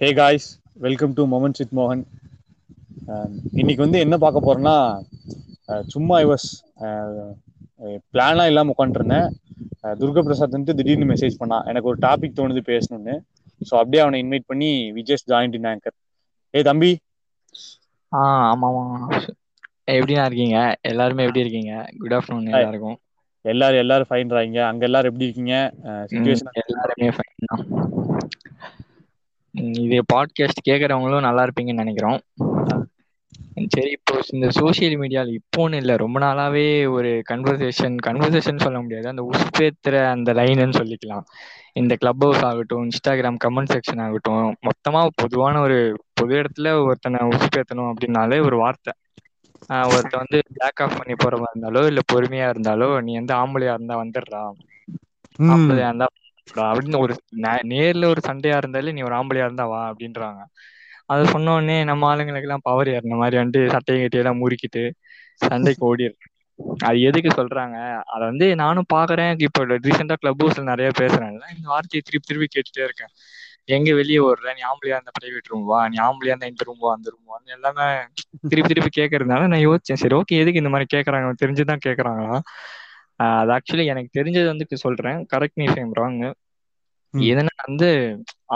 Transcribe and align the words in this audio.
Hey 0.00 0.08
guys 0.16 0.46
welcome 0.82 1.12
to 1.14 1.22
moments 1.32 1.60
with 1.62 1.74
மோகன் 1.78 2.02
இன்னைக்கு 3.54 3.80
வந்து 3.84 3.98
என்ன 4.04 4.16
பார்க்க 4.18 4.46
போறோம்னா 4.46 4.76
அஹ், 5.68 5.84
சும்மா 5.92 6.14
ஐ 6.18 6.26
வாஸ் 6.26 6.46
பிளான்லாம் 8.12 8.50
இல்லாமல் 8.50 8.74
உட்காந்துருந்தேன் 8.74 9.28
துர்கா 10.00 10.22
பிரசாத் 10.22 10.56
வந்து 10.56 10.76
திடீர்னு 10.78 11.08
மெசேஜ் 11.12 11.40
பண்ணான் 11.40 11.66
எனக்கு 11.70 11.90
ஒரு 11.90 11.98
டாபிக் 12.02 12.36
தோணுது 12.38 12.62
பேசணும்னு. 12.68 13.14
ஸோ 13.60 13.74
அப்படியே 13.80 14.02
அவனை 14.02 14.18
இன்வைட் 14.22 14.48
பண்ணி 14.48 14.68
we 14.94 15.02
just 15.10 15.28
joined 15.32 15.56
in 15.58 15.68
anchor 15.70 15.96
ஏய் 16.54 16.66
தம்பி. 16.66 16.92
ஆ 18.12 18.20
ஆமாம் 18.48 18.80
எப்படிண்ணா 19.90 20.24
இருக்கீங்க? 20.26 20.58
எல்லாருமே 20.90 21.24
எப்படி 21.26 21.44
இருக்கீங்க? 21.44 21.72
Good 21.98 22.14
afternoon. 22.16 22.46
எல்லாருக்கும். 22.54 22.96
எல்லாரும் 23.44 23.82
எல்லாரும் 23.82 24.08
ஃபைன்றாங்க 24.08 24.60
அங்க 24.68 24.82
எல்லாரும் 24.88 25.10
எப்படி 25.10 25.26
இருக்கீங்க? 25.26 25.54
எல்லாருமே 26.64 27.10
ஃபைன் 27.16 27.34
இது 29.56 30.04
பாட்காஸ்ட் 30.12 30.68
கேட்குறவங்களும் 30.68 31.20
நல்லா 31.20 31.44
இருப்பீங்கன்னு 31.44 31.72
நினைக்கிறோம். 31.72 32.20
சரி 33.68 33.90
இப்போ 33.90 34.20
இந்த 34.30 34.50
சோஷியல் 34.50 35.00
மீடியாவில் 35.00 35.38
இப்போன்னு 35.38 35.74
இல்லை. 35.74 35.96
ரொம்ப 35.96 36.20
நாளாவே 36.20 36.90
ஒரு 36.90 37.22
கன்வர்சேஷன் 37.28 37.96
கன்வர்சேஷன் 38.06 38.60
சொல்ல 38.60 38.80
முடியாது. 38.80 39.08
அந்த 39.08 39.28
உசுப்பேத்துற 39.32 40.10
அந்த 40.10 40.32
லைனுன்னு 40.32 40.92
சொல்லிக்கலாம். 41.06 41.22
இந்த 41.72 41.94
கிளப் 41.94 42.20
ஹவுஸ் 42.20 42.44
ஆகட்டும் 42.44 42.88
இன்ஸ்டாகிராம் 42.88 43.36
கமெண்ட் 43.44 43.78
செக்ஷன் 43.78 44.00
ஆகட்டும் 44.00 44.56
மொத்தமாக 44.60 45.08
பொதுவான 45.14 45.60
ஒரு 45.60 46.02
பொது 46.12 46.42
இடத்துல 46.42 46.84
ஒருத்தனை 46.84 47.28
உசுப்பேத்தணும் 47.28 47.92
அப்படின்னாலே 47.92 48.44
ஒரு 48.44 48.56
வார்த்தை. 48.56 48.92
ஆஹ் 49.68 49.86
ஒருத்தன் 49.86 50.24
வந்து 50.28 50.42
பேக் 50.54 50.82
ஆஃப் 50.82 51.02
பண்ணி 51.04 51.14
போறவா 51.24 51.46
இருந்தாலோ 51.54 51.86
இல்ல 51.86 52.00
பொறுமையா 52.12 52.50
இருந்தாலோ 52.50 53.02
நீ 53.02 53.14
வந்து 53.14 53.34
ஆம்பளையா 53.34 53.72
இருந்தா 53.74 54.04
வந்துடுறா. 54.04 54.50
ஆம்பளையா 55.42 55.84
இருந்தா 55.84 56.06
அப்படின்னு 56.54 56.98
ஒரு 56.98 57.16
நே- 57.36 57.64
நேர்ல 57.68 58.04
ஒரு 58.04 58.20
சண்டையா 58.20 58.56
இருந்தாலே 58.56 58.92
நீ 58.92 59.02
ஒரு 59.02 59.14
ஆம்பளையா 59.14 59.44
இருந்தா 59.44 59.66
வா 59.66 59.90
அப்படின்றாங்க. 59.90 60.44
அதை 61.06 61.24
சொன்ன 61.24 61.54
உடனே 61.54 61.84
நம்ம 61.84 62.06
ஆளுங்களுக்கு 62.06 62.46
எல்லாம் 62.46 62.60
பவர் 62.62 62.86
ஏறின 62.86 63.16
மாதிரி 63.16 63.36
வந்துட்டு 63.36 63.70
சட்டையை 63.70 64.08
கட்டி 64.08 64.18
எல்லாம் 64.18 64.40
முறுக்கிட்டு 64.40 64.90
சண்டைக்கு 65.34 65.96
ஓடிடுறாங்க. 65.96 66.34
அது 66.78 67.00
எதுக்கு 67.00 67.42
சொல்றாங்க? 67.42 68.00
அதை 68.02 68.28
வந்து 68.28 68.54
நானும் 68.54 68.84
பாக்குறேன். 68.94 69.42
இப்போ 69.42 69.66
ரீசெண்டா 69.66 70.14
கிளப் 70.14 70.44
ஹவுஸ்ல 70.44 70.62
நிறைய 70.62 70.90
பேசுறேன்ல. 70.98 71.44
இந்த 71.56 71.68
வார்த்தையை 71.68 72.02
திருப்பி 72.04 72.20
திருப்பி 72.20 72.46
கேட்டுட்டே 72.46 72.84
இருக்கேன். 72.84 73.08
எங்க 73.64 73.94
வெளியே 73.94 74.18
ஓடுற? 74.18 74.44
நீ 74.44 74.60
ஆம்பளையா 74.72 74.86
இருந்தா 74.86 75.10
பிரைவேட் 75.22 75.48
ரூம் 75.48 75.64
வா? 75.64 75.88
நீ 75.88 75.96
ஆம்பளையா 75.96 76.26
இருந்தா 76.26 76.46
இந்த 76.46 76.64
ரூம் 76.64 76.78
வா? 76.78 76.94
அந்த 76.94 77.10
ரூம் 77.10 77.24
வா? 77.24 77.40
எல்லாமே 77.44 78.04
திருப்பி 78.48 78.74
திருப்பி 78.74 79.02
கேட்கறதுனால 79.02 79.46
நான் 79.46 79.68
யோசிச்சேன். 79.68 79.76
சரி 79.78 80.16
ஓகே 80.16 80.26
எதுக்கு 80.26 80.62
இந்த 80.62 80.68
மாதிரி 80.68 80.98
கேட்கறாங்க 80.98 81.32
தெரிஞ்சுதான் 81.44 81.78
கேட்கறாங்களா 81.86 82.40
அது 83.20 83.50
ஆக்சுவலி 83.56 83.84
எனக்கு 83.92 84.10
தெரிஞ்சது 84.18 84.48
வந்து 84.48 84.66
இப்ப 84.66 84.78
சொல்றேன். 84.82 85.18
கரெக்ட் 85.32 85.56
மீ 85.56 85.66
ஃபேம் 85.68 85.94
ராங் 85.96 86.18
ம். 87.14 87.28
எதனா 87.28 87.52
வந்து 87.62 87.88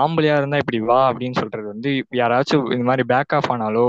ஆம்பளையா 0.01 0.35
இருந்தா 0.39 0.61
இப்படி 0.63 0.79
வா 0.85 0.99
அப்படின்னு 1.11 1.41
சொல்றது 1.41 1.67
வந்து 1.69 1.91
யாராச்சும் 2.21 2.67
இந்த 2.75 2.85
மாதிரி 2.85 3.05
பேக் 3.13 3.35
ஆஃப் 3.39 3.51
ஆனாலோ 3.53 3.87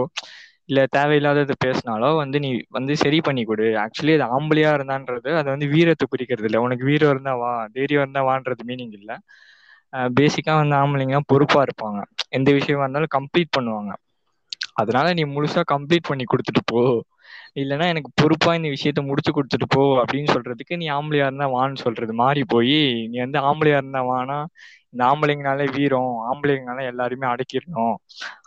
இல்ல 0.69 0.81
தேவையில்லாதது 0.93 1.53
பேசினாலோ 1.63 2.09
வந்து 2.19 2.37
நீ 2.39 2.49
வந்து 2.69 2.93
சரி 3.01 3.19
பண்ணி 3.21 3.43
கொடு. 3.43 3.65
ஆக்சுவலி 3.83 4.13
அது 4.17 4.25
ஆம்பளையா 4.35 4.71
இருந்தான்றது 4.77 5.29
அது 5.39 5.47
வந்து 5.53 5.67
வீரத்தை 5.73 6.05
குறிக்கிறது 6.07 6.47
இல்ல. 6.49 6.59
உனக்கு 6.61 6.83
வீரம் 6.85 7.13
இருந்தா 7.13 7.33
வா 7.37 7.49
தைரியம் 7.75 8.03
இருந்தா 8.05 8.23
வான்றது 8.27 8.63
மீனிங் 8.65 8.95
இல்ல. 8.99 9.11
பேசிக்கா 10.15 10.53
வந்து 10.57 10.75
ஆம்பளைங்க 10.77 11.19
பொறுப்பா 11.27 11.61
இருப்பாங்க. 11.65 11.99
எந்த 12.37 12.49
விஷயமா 12.57 12.85
இருந்தாலும் 12.85 13.15
கம்ப்ளீட் 13.17 13.55
பண்ணுவாங்க. 13.57 13.91
அதனால 14.81 15.07
நீ 15.13 15.23
முழுசா 15.29 15.61
கம்ப்ளீட் 15.73 16.09
பண்ணி 16.09 16.25
கொடுத்துட்டு 16.27 16.63
போ. 16.65 16.81
இல்லைன்னா 17.55 17.85
எனக்கு 17.85 18.09
பொறுப்பா 18.15 18.51
இந்த 18.55 18.69
விஷயத்த 18.69 19.01
முடிச்சு 19.07 19.31
கொடுத்துட்டு 19.31 19.67
போ 19.67 19.81
அப்படின்னு 20.01 20.33
சொல்றதுக்கு 20.33 20.73
நீ 20.77 20.85
ஆம்பளையா 20.89 21.25
இருந்தா 21.27 21.47
வான்னு 21.53 21.83
சொல்றது 21.83 22.13
மாறி 22.21 22.43
போய் 22.47 22.77
நீ 23.09 23.17
வந்து 23.19 23.39
ஆம்பளையா 23.49 23.79
இருந்தா 23.79 24.01
வானா 24.09 24.37
இந்த 24.93 25.01
ஆம்பளைங்கனாலே 25.05 25.65
வீரம் 25.75 25.99
ஆம்பளைங்கனால 26.29 26.85
எல்லாருமே 26.89 27.27
அடக்கிடணும். 27.29 27.95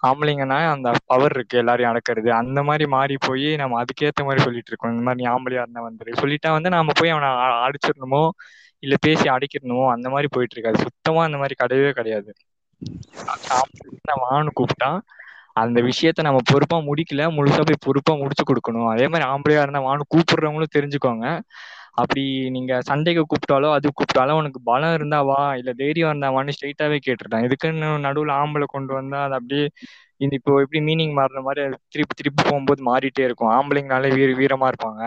ஆம்பளைங்கன்னா 0.08 0.58
அந்த 0.72 0.88
பவர் 1.06 1.34
இருக்கு 1.36 1.56
எல்லாரையும் 1.58 1.92
அடக்கிறது. 1.92 2.30
அந்த 2.41 2.62
மாதிரி 2.62 2.86
மாறி 2.88 3.16
போய் 3.20 3.48
நம்ம 3.56 3.78
அதுக்கேத்த 3.83 4.24
மாதிரி 4.24 4.44
சொல்லிட்டு 4.44 4.70
இருக்கோம். 4.70 4.92
இந்த 4.94 5.05
மாதிரி 5.05 5.20
நீ 5.22 5.28
ஆம்பளையா 5.33 5.62
இருந்தா 5.64 5.84
வந்துரு. 5.89 6.12
சொல்லிட்டா 6.22 6.50
வந்து 6.56 6.74
நாம 6.77 6.95
போய் 7.00 7.14
அவனை 7.14 7.30
அடிச்சிடணுமோ 7.67 8.23
இல்ல 8.83 8.95
பேசி 9.02 9.27
அடிக்கிடணுமோ 9.30 9.84
அந்த 9.95 10.08
மாதிரி 10.11 10.29
போயிட்டு 10.34 10.56
இருக்காது. 10.56 10.79
சுத்தமா 10.86 11.23
அந்த 11.29 11.39
மாதிரி 11.42 11.56
கிடையவே 11.62 11.92
கிடையாது. 11.95 12.30
வான்னு 14.24 14.50
கூப்பிட்டா 14.58 14.90
அந்த 15.57 15.79
விஷயத்த 15.89 16.20
நம்ம 16.23 16.41
பொறுப்பா 16.51 16.77
முடிக்கல. 16.87 17.25
முழுசா 17.37 17.63
போய் 17.63 17.85
பொறுப்பா 17.87 18.13
முடிச்சு 18.20 18.45
கொடுக்கணும். 18.45 18.89
அதே 18.92 19.07
மாதிரி 19.07 19.27
ஆம்பளையா 19.31 19.63
இருந்தா 19.65 19.83
வான்னு 19.87 20.11
கூப்பிடுறவங்களும் 20.15 20.75
தெரிஞ்சுக்கோங்க. 20.77 21.27
அப்படி 22.01 22.23
நீங்க 22.55 22.73
சண்டைக்கு 22.89 23.23
கூப்பிட்டாலோ 23.25 23.69
அது 23.75 23.89
கூப்பிட்டாலோ 23.91 24.37
உனக்கு 24.39 24.61
பலம் 24.65 24.95
இருந்தா 24.95 25.19
வா 25.29 25.41
இல்ல 25.61 25.70
தைரியம் 25.81 26.11
இருந்தா 26.11 26.31
வான்னு 26.37 26.55
ஸ்ட்ரைட்டாவே 26.57 26.98
கேட்டுட்டான் 27.01 27.45
இதுக்குன்னு 27.47 27.91
நடுவுல 28.07 28.33
ஆம்பளை 28.41 28.67
கொண்டு 28.69 28.92
வந்தா 28.95 29.20
அது 29.27 29.37
அப்படியே 29.39 29.67
இந்த 30.20 30.35
இப்போ 30.39 30.53
எப்படி 30.65 30.81
மீனிங் 30.87 31.15
மாறுற 31.17 31.41
மாதிரி 31.45 31.63
அது 31.67 31.79
திருப்பி 31.89 32.15
திருப்பி 32.15 32.42
போகும்போது 32.42 32.81
மாறிட்டே 32.89 33.25
இருக்கும். 33.29 33.53
ஆம்பளைங்கனாலே 33.57 34.11
வீர 34.17 34.31
வீரமா 34.41 34.69
இருப்பாங்க. 34.73 35.03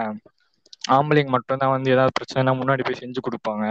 ஆம்பளைங்க 0.91 1.31
மட்டும்தான் 1.35 1.73
வந்து 1.73 1.93
ஏதாவது 1.95 2.15
பிரச்சனைனா 2.17 2.53
முன்னாடி 2.59 2.83
போய் 2.83 3.01
செஞ்சு 3.01 3.19
கொடுப்பாங்க. 3.21 3.65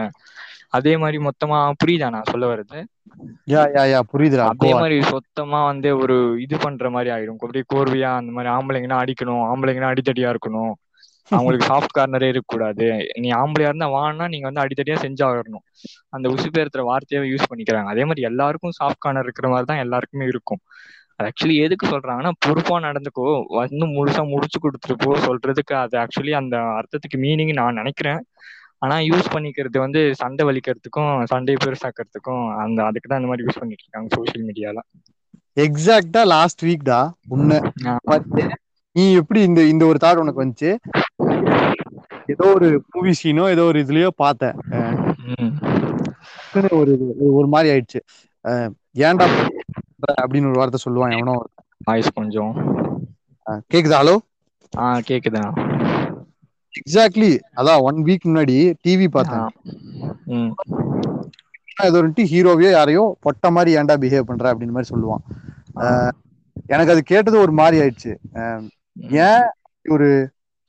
அதே 0.73 0.95
மாதிரி 0.97 1.19
மொத்தமா 1.27 1.59
புரியுதா 1.81 2.09
நான் 2.15 2.31
சொல்ல 2.33 2.47
வர்றது? 2.53 2.81
யா 3.49 3.63
யா 3.75 3.83
யா 3.91 4.01
புரியுதுடா. 4.11 4.47
அதே 4.51 4.71
மாதிரி 4.81 4.97
சொத்தமா 5.11 5.61
வந்து 5.69 5.91
ஒரு 6.03 6.15
இது 6.45 6.57
பண்ற 6.59 6.91
மாதிரி 6.91 7.11
ஆயிடும் 7.13 7.39
அப்படியே 7.41 7.67
கோர்வையா 7.73 8.11
அந்த 8.19 8.31
மாதிரி 8.33 8.51
ஆம்பளைங்கன்னா 8.55 8.99
அடிக்கணும் 9.03 9.45
ஆம்பளைங்கன்னா 9.47 9.93
அடித்தடியா 9.93 10.31
இருக்கணும். 10.35 10.73
அவங்களுக்கு 11.31 11.69
சாஃப்ட் 11.69 11.97
கார்னரே 11.97 12.29
இருக்கக்கூடாது. 12.33 12.87
நீ 13.17 13.29
ஆம்பளையா 13.37 13.71
இருந்தா 13.71 13.89
வான்னா 13.95 14.27
நீங்க 14.33 14.47
வந்து 14.49 14.63
அடித்தடியா 14.65 14.97
செஞ்சாகணும். 15.05 15.65
அந்த 16.13 16.27
உசுப்பேத்துற 16.35 16.83
வார்த்தையாவே 16.89 17.31
யூஸ் 17.33 17.51
பண்ணிக்கிறாங்க. 17.51 17.89
அதே 17.89 18.05
மாதிரி 18.05 18.29
எல்லாருக்கும் 18.31 18.77
சாஃப்ட் 18.79 19.05
கார்னர் 19.05 19.29
இருக்கிற 19.29 19.49
மாதிரி 19.49 19.67
தான் 19.67 19.83
எல்லாருக்குமே 19.85 20.27
இருக்கும். 20.27 20.63
ஆக்சுவலி 21.27 21.55
எதுக்கு 21.65 21.87
சொல்றாங்கன்னா 21.87 22.33
பொறுப்பா 22.45 22.77
நடந்துக்கோ. 22.87 23.27
வந்து 23.59 23.87
முழுசா 23.95 24.23
முடிச்சு 24.33 24.59
கொடுத்துட்டு 24.61 24.97
போ. 24.99 25.11
சொல்றதுக்கு 25.27 25.75
அது 25.83 25.97
ஆக்சுவலி 26.03 26.33
அந்த 26.41 26.57
அர்த்தத்துக்கு 26.79 27.19
மீனிங் 27.25 27.55
நான் 27.61 27.79
நினைக்கிறேன். 27.81 28.21
ஆனா 28.83 28.97
யூஸ் 29.09 29.33
பண்ணிக்கிறது 29.35 29.79
வந்து 29.79 30.01
சண்டை 30.15 30.45
வலிக்கிறதுக்கும் 30.49 31.13
சண்டையை 31.25 31.59
பெருசாக்கிறதுக்கும் 31.65 32.45
அந்த 32.65 32.79
அதுக்கு 32.85 33.09
தான் 33.09 33.21
இந்த 33.21 33.31
மாதிரி 33.31 33.47
யூஸ் 33.47 33.61
பண்ணிட்டு 33.61 33.85
இருக்காங்க 33.85 34.09
சோஷியல் 34.17 34.47
மீடியால 34.49 34.81
எக்ஸாக்டா 35.57 36.23
லாஸ்ட் 36.35 36.63
வீக்டா 36.65 37.01
உன்னை 37.29 37.59
வந்து 38.05 38.43
நீ 38.97 39.05
எப்படி 39.21 39.41
இந்த 39.43 39.61
இந்த 39.67 39.85
ஒரு 39.87 39.99
தாட் 40.03 40.21
உனக்கு 40.23 40.43
வந்துச்சு? 40.43 40.71
ஏதோ 42.33 42.45
ஒரு 42.55 42.69
மூவி 42.95 43.13
சீனோ 43.21 43.45
ஏதோ 43.55 43.65
ஒரு 43.71 43.79
இதுலயோ 43.85 44.11
பார்த்தேன். 44.17 44.57
ஒரு 46.79 46.93
ஒரு 47.39 47.49
மாதிரி 47.55 47.69
ஆயிடுச்சு. 47.73 48.01
ஏன்டா 49.07 49.27
அப்படின்னு 50.23 50.51
ஒரு 50.51 50.61
வார்த்தை 50.61 50.81
சொல்லுவான் 50.85 51.15
எவனோ. 51.17 51.35
வாய்ஸ் 51.85 52.17
கொஞ்சம். 52.19 52.53
கேக்குதா? 53.73 53.99
ஹலோ 54.03 54.17
ஆ 54.73 54.87
கேக்குதா 55.09 55.43
எக்ஸாக்ட்லி 56.81 57.33
அதான் 57.61 57.83
ஒன் 57.89 57.99
வீக் 58.07 58.29
முன்னாடி 58.29 58.57
டிவி 58.85 59.09
பார்த்தேன். 59.17 59.49
ம். 60.37 60.53
ஏதோ 61.87 61.99
ஒரு 62.03 62.29
ஹீரோவையோ 62.33 62.71
யாரையோ 62.77 63.03
பொட்ட 63.25 63.51
மாதிரி 63.57 63.71
ஏன்டா 63.79 63.95
பிஹேவ் 64.05 64.29
பண்ற 64.31 64.53
அப்படின்னு 64.53 64.77
மாதிரி 64.77 64.93
சொல்லுவான். 64.95 65.23
எனக்கு 66.75 66.93
அது 66.95 67.03
கேட்டது 67.13 67.37
ஒரு 67.45 67.53
மாதிரி 67.61 67.77
ஆயிடுச்சு. 67.83 68.13
ஏன் 69.27 69.45
ஒரு 69.85 70.09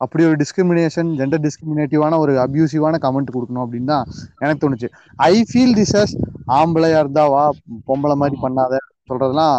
அப்படி 0.01 0.23
ஒரு 0.29 0.35
டிஸ்கிரிமினேஷன் 0.41 1.09
ஜெண்டர் 1.19 1.43
டிஸ்கிரிமினேட்டிவான 1.45 2.17
ஒரு 2.23 2.33
அபியூசிவான 2.43 2.95
கமெண்ட் 3.05 3.33
கொடுக்கணும் 3.35 3.63
அப்படின்னு 3.65 3.91
தான் 3.93 4.07
எனக்கு 4.39 4.61
தோணுச்சு. 4.63 4.89
ஐ 5.29 5.33
ஃபீல் 5.51 5.73
திஸ் 5.79 5.95
அஸ் 6.01 6.13
ஆம்பளையா 6.57 6.99
இருந்தா 7.03 7.23
வா 7.35 7.45
பொம்பளை 7.87 8.15
மாதிரி 8.23 8.37
பண்ணாத 8.43 8.73
சொல்றதெல்லாம் 9.09 9.57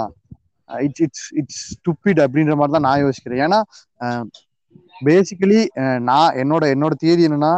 இட்ஸ் 0.70 1.02
இட்ஸ் 1.06 1.26
இட்ஸ் 1.40 1.62
ஸ்டூப்பிட் 1.74 2.20
அப்படின்ற 2.24 2.54
மாதிரி 2.56 2.76
தான் 2.76 2.86
நான் 2.88 3.04
யோசிக்கிறேன். 3.06 3.42
ஏன்னா 3.46 3.60
பேசிக்கலி 5.00 5.60
நான் 6.08 6.36
என்னோட 6.42 6.64
என்னோட 6.74 6.94
தியரி 7.02 7.22
என்னன்னா 7.28 7.52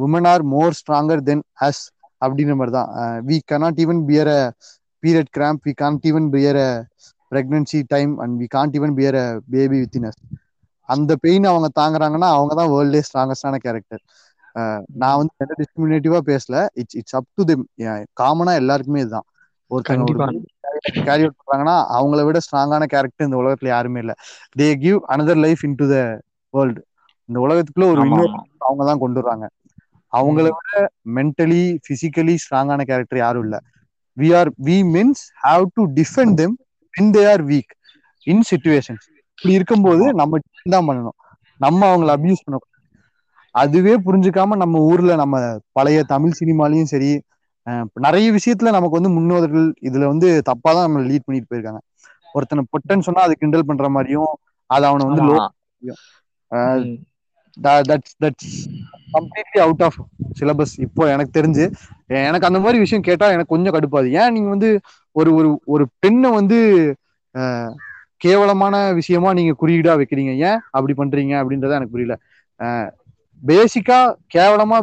women 0.00 0.28
are 0.28 0.42
more 0.52 0.76
stronger 0.78 1.22
than 1.22 1.44
us 1.60 1.82
அப்படின்ற 2.22 2.54
மாதிரி 2.56 2.72
தான். 2.72 2.88
We 3.26 3.36
cannot 3.44 3.76
even 3.78 4.00
bear 4.08 4.30
a 4.30 4.40
period 5.02 5.30
cramp 5.30 5.62
we 5.66 5.72
can't 5.76 6.06
even 6.06 6.28
bear 6.32 6.58
a 6.60 6.70
pregnancy 7.32 7.80
time 7.92 8.12
and 8.22 8.34
we 8.40 8.46
can't 8.50 8.76
even 8.78 8.94
bear 8.98 9.18
a 9.18 9.26
baby 9.52 9.76
within 9.82 10.06
us 10.08 10.20
அந்த 10.88 11.12
pain 11.24 11.46
அவங்க 11.50 11.68
தாங்குறாங்கன்னா 11.74 12.28
அவங்க 12.36 12.52
தான் 12.54 12.72
வேர்ல்டே 12.72 13.00
ஸ்ட்ராங்கஸ்டான 13.08 13.58
character 13.64 14.02
நான் 15.00 15.18
வந்து 15.20 15.34
எந்த 15.36 15.54
டிஸ்கிரிமினேட்டிவா 15.60 16.20
பேசல. 16.26 16.54
It's 16.80 16.96
it's 17.00 17.16
up 17.18 17.28
to 17.32 17.42
them 17.50 17.64
காமனா 18.20 18.54
எல்லாருக்குமே 18.62 19.02
இதுதான். 19.04 19.26
ஒருத்தங்க 19.70 20.04
கேரி 21.08 21.22
அவுட் 21.22 21.38
பண்றாங்கன்னா 21.40 21.76
அவங்கள 21.96 22.20
விட 22.26 22.38
ஸ்ட்ராங்கான 22.44 22.84
கேரக்டர் 22.92 23.26
இந்த 23.26 23.38
உலகத்துல 23.42 23.70
யாருமே 23.72 24.00
இல்ல. 24.04 24.12
They 24.56 24.68
give 24.82 24.98
another 25.12 25.40
life 25.44 25.62
in 25.66 25.78
to 25.78 25.86
the 25.86 25.96
world 26.54 26.80
இந்த 27.28 27.38
உலகத்துக்குள்ள 27.44 27.88
ஒரு 27.92 28.02
இன்னொரு 28.06 28.32
அவங்க 28.66 28.82
தான் 28.88 29.02
கொண்டு 29.02 29.18
வர்றாங்க. 29.20 29.46
அவங்கள 30.12 30.46
விட 30.54 30.78
மென்டலி 31.16 31.62
பிசிக்கலி 31.86 32.34
ஸ்ட்ராங்கான 32.42 32.84
கேரக்டர் 32.88 33.20
யாரும் 33.20 33.44
இல்ல. 33.46 33.56
We 34.16 34.30
are 34.38 34.50
we 34.66 34.76
means 34.94 35.22
have 35.44 35.64
to 35.76 35.84
defend 35.98 36.36
them 36.40 36.56
when 36.94 37.08
they 37.12 37.22
are 37.28 37.42
weak 37.50 37.72
in 38.26 38.44
situations 38.48 39.04
இப்படி 39.38 39.52
இருக்கும்போது 39.58 40.04
நம்ம 40.20 40.40
தான் 40.74 40.86
பண்ணணும். 40.88 41.16
நம்ம 41.60 41.80
அவங்கள 41.90 42.10
அபியூஸ் 42.16 42.44
பண்ண 42.44 42.58
அதுவே 43.54 43.94
புரிஞ்சுக்காம 44.04 44.56
நம்ம 44.60 44.80
ஊர்ல 44.90 45.12
நம்ம 45.20 45.36
பழைய 45.76 46.00
தமிழ் 46.12 46.38
சினிமாலயும் 46.38 46.90
சரி 46.92 47.10
நிறைய 48.06 48.26
விஷயத்துல 48.32 48.70
நமக்கு 48.70 48.98
வந்து 48.98 49.14
முன்னோர்கள் 49.16 49.66
இதுல 49.88 50.04
வந்து 50.06 50.28
தப்பா 50.42 50.70
தான் 50.72 50.86
நம்ம 50.86 51.02
லீட் 51.08 51.26
பண்ணிட்டு 51.26 51.50
போயிருக்காங்க. 51.50 51.80
ஒருத்தனை 52.34 52.62
பொட்டன்னு 52.72 53.06
சொன்னா 53.08 53.22
அது 53.22 53.34
கிண்டல் 53.36 53.68
பண்ற 53.68 53.88
மாதிரியும் 53.88 54.32
அது 54.70 54.84
அவனை 54.86 55.04
வந்து 55.08 55.22
low. 55.28 55.36
That's 57.88 58.14
that's 58.18 58.52
completely 59.14 59.58
out 59.60 59.82
of 59.82 59.98
syllabus 60.38 60.74
இப்போ 60.78 61.02
எனக்கு 61.10 61.32
தெரிஞ்சு 61.38 61.64
எனக்கு 62.22 62.48
அந்த 62.48 62.60
மாதிரி 62.60 62.78
விஷயம் 62.78 63.06
கேட்டா 63.08 63.26
எனக்கு 63.28 63.54
கொஞ்சம் 63.54 63.74
கடுப்பாது 63.76 64.08
ஏன் 64.20 64.32
நீங்க 64.32 64.48
வந்து 64.48 64.68
ஒரு 65.16 65.30
ஒரு 65.34 65.48
ஒரு 65.66 65.84
பெண்ணை 65.98 66.30
வந்து 66.30 66.58
கேவலமான 68.20 68.76
விஷயமா 68.92 69.30
நீங்க 69.32 69.52
குறியீடா 69.60 69.92
வைக்கிறீங்க. 70.00 70.32
ஏன் 70.48 70.60
அப்படி 70.70 70.94
பண்றீங்க 70.94 71.34
அப்படின்றத 71.40 71.78
எனக்கு 71.78 71.94
புரியல. 71.94 72.14
பேசிக்கா 73.42 73.98
கேவலமா 74.34 74.78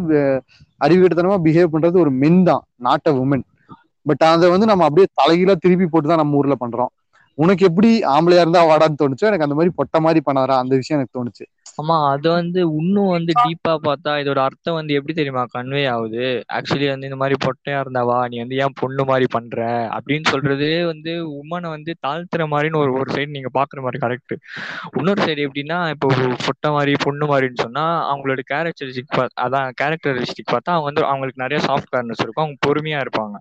அறிவுகட்டத்தனமா 0.81 1.38
பிஹேவ் 1.45 1.74
பண்றது 1.74 1.97
ஒரு 2.03 2.12
மென் 2.21 2.41
தான் 2.44 2.63
நாட் 2.79 3.09
அ 3.09 3.13
உமன் 3.21 3.45
பட் 4.06 4.24
அதை 4.27 4.47
வந்து 4.51 4.68
நம்ம 4.68 4.85
அப்படியே 4.88 5.07
தலைகீழா 5.19 5.53
திருப்பி 5.63 5.88
போட்டு 5.88 6.07
தான் 6.07 6.21
நம்ம 6.21 6.39
ஊர்ல 6.39 6.56
பண்றோம். 6.62 6.91
உனக்கு 7.38 7.63
எப்படி 7.69 7.89
ஆம்பளையா 8.13 8.44
இருந்தா 8.44 8.62
வாடான்னு 8.69 9.00
தோணுச்சோ 9.00 9.27
எனக்கு 9.29 9.47
அந்த 9.47 9.57
மாதிரி 9.57 9.71
பொட்ட 9.79 9.97
மாதிரி 10.06 10.21
பண்ணாரா 10.27 10.56
அந்த 10.63 10.74
விஷயம் 10.81 10.97
எனக்கு 11.00 11.18
தோணுச்சு. 11.18 11.45
ஆமா 11.75 11.96
அது 12.12 12.28
வந்து 12.31 12.60
இன்னும் 12.78 13.12
வந்து 13.14 13.31
டீப்பா 13.40 13.74
பார்த்தா 13.84 14.12
இதோட 14.22 14.40
அர்த்தம் 14.46 14.78
வந்து 14.78 14.96
எப்படி 14.98 15.14
தெரியுமா? 15.16 15.44
கன்வே 15.54 15.84
ஆகுது. 15.92 16.24
ஆக்சுவலி 16.58 16.88
வந்து 16.90 17.08
இந்த 17.10 17.19
மாதிரி 17.22 17.36
பொட்டையா 17.46 17.80
இருந்தாவா 17.84 18.18
நீ 18.28 18.38
வந்து 18.44 18.58
ஏன் 18.64 18.75
பொண்ணு 18.81 19.04
மாதிரி 19.10 19.28
பண்ற? 19.30 19.58
அப்படின்னு 19.98 20.28
சொல்றது 20.34 20.69
வந்து 20.92 21.12
உமனை 21.40 21.69
வந்து 21.75 21.94
தாழ்த்துற 22.06 22.46
மாதிரின்னு 22.52 22.81
ஒரு 22.84 22.94
ஒரு 23.00 23.10
சைடு 23.10 23.36
நீங்க 23.36 23.52
பாக்குற 23.58 23.81
மாதிரி 23.81 24.02
கரெக்ட் 24.04 24.36
இன்னொரு 24.98 25.22
சைடு 25.22 25.46
எப்படின்னா 25.48 25.80
இப்போ 25.94 26.10
பொட்டை 26.48 26.69
மாதிரி 26.72 26.94
பொண்ணு 27.06 27.25
மாதிரின்னு 27.28 27.64
சொன்னா 27.64 27.84
அவங்களோட 28.10 28.42
கேரக்டரிஸ்டிக் 28.52 29.16
அதான் 29.44 29.70
கேரக்டரிஸ்டிக் 29.80 30.54
பார்த்தா 30.54 30.75
அவங்க 30.75 30.90
வந்து 30.90 31.04
அவங்களுக்கு 31.08 31.44
நிறைய 31.44 31.60
சாஃப்ட் 31.68 31.92
கார்னஸ் 31.94 32.24
இருக்கும். 32.24 32.46
அவங்க 32.46 32.60
பொறுமையா 32.68 33.00
இருப்பாங்க. 33.06 33.36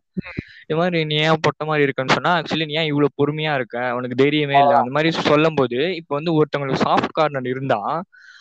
இது 0.64 0.76
மாதிரி 0.79 0.99
நீ 1.05 1.17
ஏன் 1.25 1.43
பொட்டை 1.44 1.64
மாதிரி 1.67 1.84
இருக்கன்னு 1.87 2.17
சொன்னா 2.17 2.31
ஆக்சுவலி 2.38 2.67
நீ 2.67 2.76
ஏன் 2.81 2.90
இவ்வளவு 2.90 3.17
பொறுமையா 3.20 3.52
இருக்க? 3.58 3.76
உனக்கு 3.99 4.17
தைரியமே 4.22 4.56
இல்லை. 4.61 4.76
அந்த 4.81 4.93
மாதிரி 4.96 5.11
சொல்லும் 5.25 5.58
போது 5.61 5.70
இப்போ 6.00 6.12
வந்து 6.19 6.32
ஒருத்தவங்களுக்கு 6.38 6.84
சாஃப்ட் 6.87 7.17
கார்னர் 7.19 7.52
இருந்தா 7.52 7.81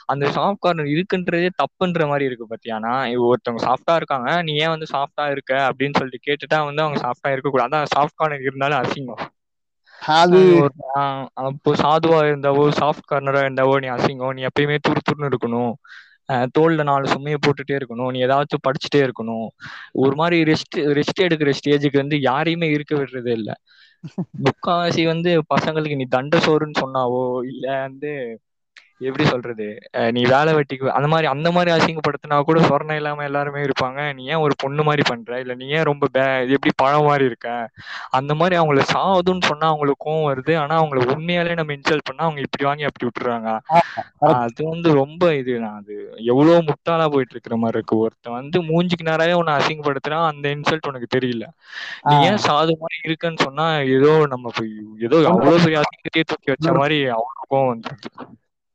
அந்த 0.09 0.25
சாஃப்ட் 0.35 0.61
கார்னர் 0.61 0.89
இருக்குன்றதே 0.93 1.49
தப்புன்ற 1.61 2.07
மாதிரி 2.07 2.27
இருக்கு 2.27 2.45
பத்தியானா 2.51 2.91
ஒருத்தவங்க 3.25 3.61
சாஃப்டா 3.65 3.95
இருக்காங்க 3.99 4.29
நீ 4.43 4.53
ஏன் 4.57 4.73
வந்து 4.73 4.87
சாஃப்டா 4.93 5.25
இருக்க? 5.33 5.53
அப்படின்னு 5.69 5.97
சொல்லிட்டு 5.99 6.25
கேட்டுட்டா 6.27 6.59
வந்து 6.67 6.83
அவங்க 6.83 6.99
சாஃப்டா 7.05 7.31
இருக்கக்கூடாது 7.33 7.69
அதான் 7.71 7.93
சாஃப்ட் 7.95 8.19
கார்னர் 8.19 8.47
இருந்தாலும் 8.47 8.81
அசிங்கம். 8.83 9.23
அது 10.17 10.39
அப்போ 11.43 11.71
சாதுவா 11.81 12.19
இருந்தாவோ 12.25 12.63
சாஃப்ட் 12.79 13.09
கார்னரா 13.11 13.41
இருந்தாவோ 13.45 13.75
நீ 13.79 13.89
அசிங்கம். 13.95 14.35
நீ 14.37 14.43
எப்பயுமே 14.49 14.77
துரு 14.81 15.01
துருன்னு 15.01 15.29
இருக்கணும். 15.31 15.73
தோல்ல 16.55 16.83
நாலு 16.83 17.05
சுமையை 17.11 17.37
போட்டுட்டே 17.39 17.75
இருக்கணும். 17.79 18.11
நீ 18.13 18.19
ஏதாச்சும் 18.25 18.65
படிச்சுட்டே 18.67 19.01
இருக்கணும். 19.05 19.47
ஒரு 20.01 20.15
மாதிரி 20.15 20.37
ரெஸ்ட் 20.49 20.77
ரெஸ்ட் 20.99 21.25
எடுக்கிற 21.27 21.51
ஸ்டேஜுக்கு 21.59 22.03
வந்து 22.03 22.17
யாரையுமே 22.23 22.69
இருக்க 22.75 22.93
விடுறதே 22.97 23.33
இல்ல. 23.39 23.49
முக்காவாசி 24.45 25.03
வந்து 25.07 25.31
பசங்களுக்கு 25.51 25.97
நீ 25.97 26.05
தண்ட 26.11 26.35
சோறுன்னு 26.43 26.81
சொன்னாவோ 26.81 27.21
இல்ல 27.51 27.65
வந்து 27.85 28.11
எப்படி 29.01 29.25
சொல்றது? 29.25 29.65
நீ 30.11 30.21
வேலை 30.25 30.51
வெட்டிக்கு 30.53 30.85
அந்த 30.97 31.07
மாதிரி 31.07 31.27
அந்த 31.27 31.49
மாதிரி 31.51 31.71
அசிங்கப்படுத்தினா 31.75 32.37
கூட 32.41 32.59
சொரணை 32.69 32.95
இல்லாம 32.95 33.23
எல்லாருமே 33.23 33.61
இருப்பாங்க. 33.67 33.99
நீ 34.13 34.23
ஏன் 34.25 34.43
ஒரு 34.45 34.53
பொண்ணு 34.57 34.83
மாதிரி 34.83 35.03
பண்ற? 35.09 35.39
இல்ல 35.39 35.55
நீ 35.55 35.65
ஏன் 35.77 35.87
ரொம்ப 35.89 36.03
எப்படி 36.55 36.71
பழம் 36.83 37.07
மாதிரி 37.07 37.25
இருக்க? 37.25 37.49
அந்த 38.19 38.33
மாதிரி 38.33 38.55
அவங்கள 38.61 38.83
சாவுதுன்னு 38.93 39.49
சொன்னா 39.51 39.67
அவங்களுக்கு 39.67 40.05
கோவம் 40.05 40.29
வருது. 40.29 40.55
ஆனா 40.63 40.75
அவங்கள 40.81 41.01
உண்மையாலே 41.15 41.57
நம்ம 41.59 41.73
இன்சல்ட் 41.77 42.07
பண்ணா 42.09 42.25
அவங்க 42.27 42.41
இப்படி 42.47 42.65
வாங்கி 42.69 42.87
அப்படி 42.89 43.07
விட்டுறாங்க. 43.09 43.49
அது 44.35 44.61
வந்து 44.71 44.89
ரொம்ப 45.01 45.23
இது 45.35 45.53
நான் 45.59 45.79
அது 45.81 45.95
எவ்வளவு 46.31 46.59
முட்டாளா 46.69 47.07
போயிட்டு 47.13 47.35
இருக்கிற 47.35 47.55
மாதிரி 47.63 47.77
இருக்கு. 47.77 47.97
ஒருத்தன் 48.05 48.37
வந்து 48.39 48.57
மூஞ்சிக்கு 48.69 49.09
நேராவே 49.09 49.35
உன்னை 49.41 49.55
அசிங்கப்படுத்துறான். 49.59 50.27
அந்த 50.31 50.45
இன்சல்ட் 50.55 50.89
உனக்கு 50.91 51.09
தெரியல. 51.17 51.45
நீ 52.07 52.15
ஏன் 52.29 52.43
சாது 52.47 52.73
மாதிரி 52.81 52.99
இருக்குன்னு 53.07 53.45
சொன்னா 53.47 53.67
ஏதோ 53.97 54.13
நம்ம 54.33 54.51
போய் 54.57 54.73
ஏதோ 55.07 55.19
அவ்வளவு 55.33 55.63
பெரிய 55.65 55.83
அசிங்கத்தையே 55.83 56.25
தூக்கி 56.31 56.51
வச்ச 56.53 56.69
மாதிரி 56.81 56.99
அவனுக்கும் 57.17 57.69
வந்துருது. 57.71 58.09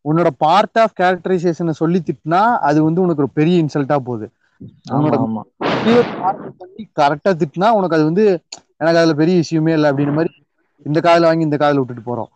உன்னோட 0.04 0.28
பார்ட் 0.38 0.78
ஆஃப் 0.82 0.96
கேரக்டரைசேஷனை 0.96 1.74
சொல்லி 1.80 1.98
திட்டினா 2.00 2.40
அது 2.68 2.78
வந்து 2.84 3.00
உனக்கு 3.00 3.24
ஒரு 3.24 3.32
பெரிய 3.34 3.62
இன்சல்ட்டா 3.62 3.96
போகுது. 4.02 4.26
ஆமா 5.18 5.42
பண்ணி 6.60 6.82
கரெக்டா 6.96 7.30
திட்டினா 7.40 7.68
உனக்கு 7.78 7.96
அது 7.98 8.04
வந்து 8.04 8.24
எனக்கு 8.80 9.00
அதுல 9.00 9.14
பெரிய 9.14 9.36
விஷயமே 9.42 9.72
இல்லை 9.72 9.88
அப்படின்ற 9.90 10.14
மாதிரி 10.18 10.32
இந்த 10.86 10.98
காதுல 11.00 11.28
வாங்கி 11.28 11.46
இந்த 11.46 11.58
காதுல 11.58 11.80
விட்டுட்டு 11.80 12.04
போறோம். 12.06 12.30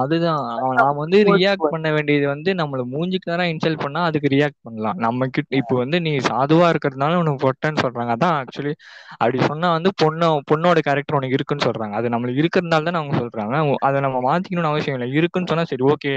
அதுதான். 0.00 0.40
நாம 0.78 0.94
வந்து 0.96 1.18
ரியாக்ட் 1.30 1.70
பண்ண 1.72 1.88
வேண்டியது 1.94 2.26
வந்து 2.32 2.50
நம்மள 2.58 2.82
மூஞ்சிக்கு 2.92 3.30
நேரம் 3.30 3.50
இன்சல்ட் 3.52 3.82
பண்ணா 3.84 4.00
அதுக்கு 4.08 4.28
ரியாக்ட் 4.34 4.58
பண்ணலாம். 4.66 4.98
நம்ம 5.04 5.28
கிட்ட 5.28 5.56
இப்போ 5.60 5.74
வந்து 5.82 5.98
நீ 6.06 6.12
சாதுவா 6.28 6.66
இருக்கிறதுனால 6.72 7.18
உனக்கு 7.22 7.40
பொட்டன்னு 7.46 7.82
சொல்றாங்க. 7.84 8.10
அதான் 8.16 8.36
ஆக்சுவலி 8.40 8.74
அப்படி 9.16 9.38
சொன்னா 9.48 9.70
வந்து 9.76 9.92
பொண்ணு 10.02 10.28
பொண்ணோட 10.50 10.80
கேரக்டர் 10.80 11.18
உனக்கு 11.20 11.38
இருக்குன்னு 11.38 11.66
சொல்றாங்க. 11.68 11.94
அது 12.00 12.12
நம்மளுக்கு 12.14 12.42
இருக்கிறதுனால 12.44 12.86
தான் 12.88 13.00
அவங்க 13.00 13.16
சொல்றாங்க. 13.22 13.54
அதை 13.88 14.00
நம்ம 14.06 14.20
மாத்திக்கணும்னு 14.28 14.72
அவசியம் 14.72 14.98
இல்லை. 14.98 15.10
இருக்குன்னு 15.18 15.50
சொன்னா 15.52 15.66
சரி 15.72 15.86
ஓகே 15.92 16.14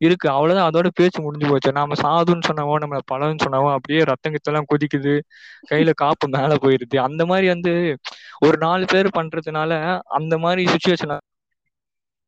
இருக்கு. 0.00 0.26
அவ்வளவுதான். 0.34 0.68
அதோட 0.70 0.88
பேச்சு 0.94 1.18
முடிஞ்சு 1.22 1.48
போச்சு. 1.50 1.70
நாம 1.78 1.96
சாதுன்னு 2.02 2.46
சொன்னவோ 2.48 2.74
நம்ம 2.82 3.00
பழம்னு 3.12 3.44
சொன்னவோ 3.44 3.68
அப்படியே 3.76 4.00
ரத்தம் 4.10 4.34
கித்தெல்லாம் 4.34 4.68
கொதிக்குது. 4.72 5.14
கையில 5.70 5.92
காப்பு 6.02 6.26
மேல 6.36 6.56
போயிருது. 6.64 6.96
அந்த 7.06 7.22
மாதிரி 7.30 7.48
வந்து 7.54 7.72
ஒரு 8.46 8.58
நாலு 8.64 8.84
பேர் 8.86 9.08
பண்றதுனால 9.18 9.72
அந்த 10.18 10.34
மாதிரி 10.38 10.64
சுச்சுவேஷன் 10.74 11.14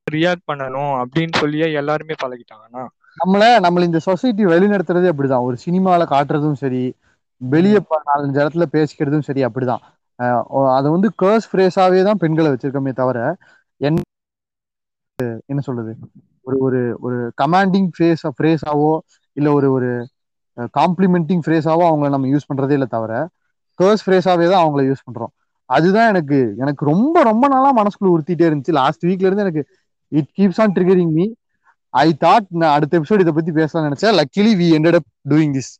ரியாக்ட் 0.06 0.48
பண்ணணும் 0.50 0.94
அப்படின்னு 1.02 1.34
சொல்லியே 1.40 1.66
எல்லாருமே 1.80 2.14
பழகிட்டாங்கன்னா 2.22 2.82
நம்மள 3.18 3.44
நம்மள 3.64 3.82
இந்த 3.88 4.00
சொசைட்டி 4.06 4.42
வழிநடத்துறதே 4.44 5.10
அப்படிதான். 5.12 5.44
ஒரு 5.48 5.56
சினிமால 5.64 6.06
காட்டுறதும் 6.10 6.58
சரி 6.62 6.82
வெளியே 7.40 7.78
நாலஞ்சு 8.08 8.40
இடத்துல 8.42 8.64
பேசிக்கிறதும் 8.74 9.26
சரி 9.28 9.42
அப்படிதான். 9.46 9.82
அதை 10.76 10.88
வந்து 10.96 11.08
கேர்ஸ் 11.22 11.48
ஃப்ரேஸாவே 11.50 12.02
தான் 12.08 12.20
பெண்களை 12.22 12.50
வச்சிருக்கோமே 12.52 12.92
தவிர 13.00 13.18
என்ன 13.80 13.98
என்ன 15.50 15.60
சொல்றது? 15.66 15.92
ஒரு 16.46 16.56
ஒரு 16.66 16.80
ஒரு 17.06 17.18
கமாண்டிங் 17.42 17.88
ஃப்ரேஸ் 17.94 18.24
ஃப்ரேஸாவோ 18.36 18.90
இல்ல 19.36 19.48
ஒரு 19.52 19.68
ஒரு 19.76 19.88
காம்ப்ளிமெண்டிங் 20.74 21.42
ஃப்ரேஸாவோ 21.44 21.84
அவங்கள 21.90 22.08
நம்ம 22.14 22.28
யூஸ் 22.34 22.48
பண்றதே 22.50 22.76
இல்லை 22.78 22.88
தவிர 22.88 23.12
கேர்ஸ் 23.78 24.04
ஃப்ரேஸாவே 24.04 24.46
தான் 24.50 24.62
அவங்கள 24.64 24.82
யூஸ் 24.88 25.06
பண்றோம். 25.06 25.32
அதுதான் 25.70 26.10
எனக்கு 26.12 26.38
எனக்கு 26.62 26.82
ரொம்ப 26.84 27.22
ரொம்ப 27.22 27.44
நாளா 27.54 27.70
மனசுக்குள்ள 27.78 28.12
உறுத்திட்டே 28.14 28.48
இருந்துச்சு. 28.48 28.76
லாஸ்ட் 28.80 29.06
வீக்ல 29.08 29.28
இருந்து 29.28 29.44
எனக்கு 29.46 29.62
it 30.12 30.30
keeps 30.36 30.60
on 30.62 30.74
triggering 30.76 31.12
me 31.12 31.26
I 31.94 32.08
thought 32.20 32.46
நான் 32.60 32.74
அடுத்த 32.76 33.00
எபிசோட் 33.00 33.24
இதை 33.24 33.32
பத்தி 33.32 33.52
பேசலாம் 33.52 33.86
நினைச்சேன். 33.88 34.16
Luckily 34.20 34.52
we 34.60 34.68
ended 34.78 34.96
up 34.98 35.08
doing 35.30 35.54
this 35.56 35.72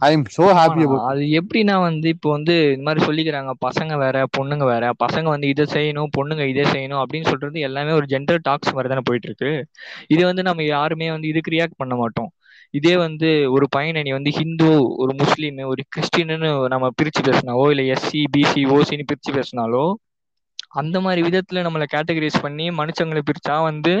I 0.00 0.08
am 0.12 0.24
so 0.34 0.44
happy 0.56 0.82
about 0.84 1.02
அது 1.08 1.22
எப்படின்னா 1.38 1.74
வந்து 1.82 2.08
இப்போ 2.14 2.28
வந்து 2.30 2.54
இந்த 2.70 2.84
மாதிரி 2.86 3.00
சொல்லிக்கிறாங்க 3.06 3.52
பசங்க 3.66 3.96
வேற 3.98 4.22
பொண்ணுங்க 4.36 4.64
வேற 4.70 4.84
பசங்க 5.02 5.26
வந்து 5.34 5.48
இதை 5.48 5.64
செய்யணும் 5.74 6.12
பொண்ணுங்க 6.16 6.44
இதை 6.52 6.64
செய்யணும் 6.70 7.00
அப்படின்னு 7.02 7.30
சொல்றது 7.32 7.60
எல்லாமே 7.68 7.92
ஒரு 7.98 8.06
ஜென்டர் 8.06 8.40
டாக்ஸ் 8.42 8.74
மாதிரி 8.74 8.90
தானே 8.92 9.04
போயிட்டு 9.08 9.28
இருக்கு 9.30 9.50
இது 10.08 10.22
வந்து 10.24 10.42
நம்ம 10.42 10.64
யாருமே 10.68 11.08
வந்து 11.10 11.28
இதுக்கு 11.28 11.54
ரியாக்ட் 11.54 11.80
பண்ண 11.82 11.94
மாட்டோம். 11.96 12.30
இதே 12.74 12.94
வந்து 12.98 13.28
ஒரு 13.54 13.66
பையனை 13.70 14.00
நீ 14.02 14.10
வந்து 14.12 14.30
ஹிந்து 14.30 14.68
ஒரு 15.02 15.12
முஸ்லீம் 15.20 15.58
ஒரு 15.70 15.82
கிறிஸ்டின்னு 15.94 16.36
நம்ம 16.74 16.90
பிரிச்சு 16.98 17.22
பேசினாவோ 17.28 17.64
இல்ல 17.72 17.82
எஸ்சி 17.94 18.20
பிசி 18.36 18.62
ஓசின்னு 18.76 19.08
பிரிச்சு 19.10 19.32
பேசினாலோ 19.38 19.84
அந்த 20.72 20.96
மாதிரி 21.00 21.20
விதத்துல 21.28 21.62
நம்மளை 21.66 21.86
கேட்டகரைஸ் 21.94 22.42
பண்ணி 22.42 22.66
மனுஷங்களை 22.70 23.22
பிரிச்சா 23.28 23.62
வந்து 23.62 23.94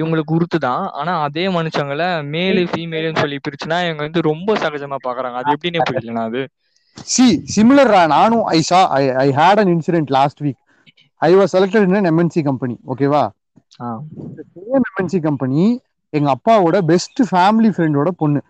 இவங்களுக்கு 0.00 0.34
உருத்து 0.36 0.58
தான். 0.58 0.84
ஆனா 0.90 1.12
அதே 1.22 1.44
மனுஷங்களை 1.48 2.08
மேலு 2.34 2.62
ஃபீமேலுன்னு 2.72 3.22
சொல்லி 3.22 3.38
பிரிச்சுனா 3.46 3.78
இவங்க 3.86 4.02
வந்து 4.02 4.20
ரொம்ப 4.30 4.54
சகஜமா 4.54 4.98
பாக்குறாங்க. 5.06 5.36
அது 5.40 5.54
எப்படின்னே 5.56 5.82
புரியலனா 5.88 6.24
அது? 6.30 6.42
சி 6.96 7.26
சிமிலர் 7.54 7.92
நானும் 8.16 8.44
I 8.56 8.60
saw 8.70 8.80
I 9.00 9.02
I 9.24 9.28
had 9.32 9.60
an 9.62 9.72
incident 9.74 10.10
last 10.16 10.42
week 10.46 10.60
I 11.20 11.30
was 11.34 11.54
selected 11.56 11.86
in 11.88 12.10
MNC 12.12 12.42
company 12.42 12.76
ஓகேவா 12.92 13.22
சேம் 13.76 14.00
எம்என்சி 14.78 15.20
கம்பெனி 15.28 15.62
எங்க 16.12 16.28
அப்பாவோட 16.36 16.78
பெஸ்ட் 16.90 17.20
ஃபேமிலி 17.30 17.68
ஃப்ரெண்டோட 17.74 18.08
பொண்ணு. 18.22 18.40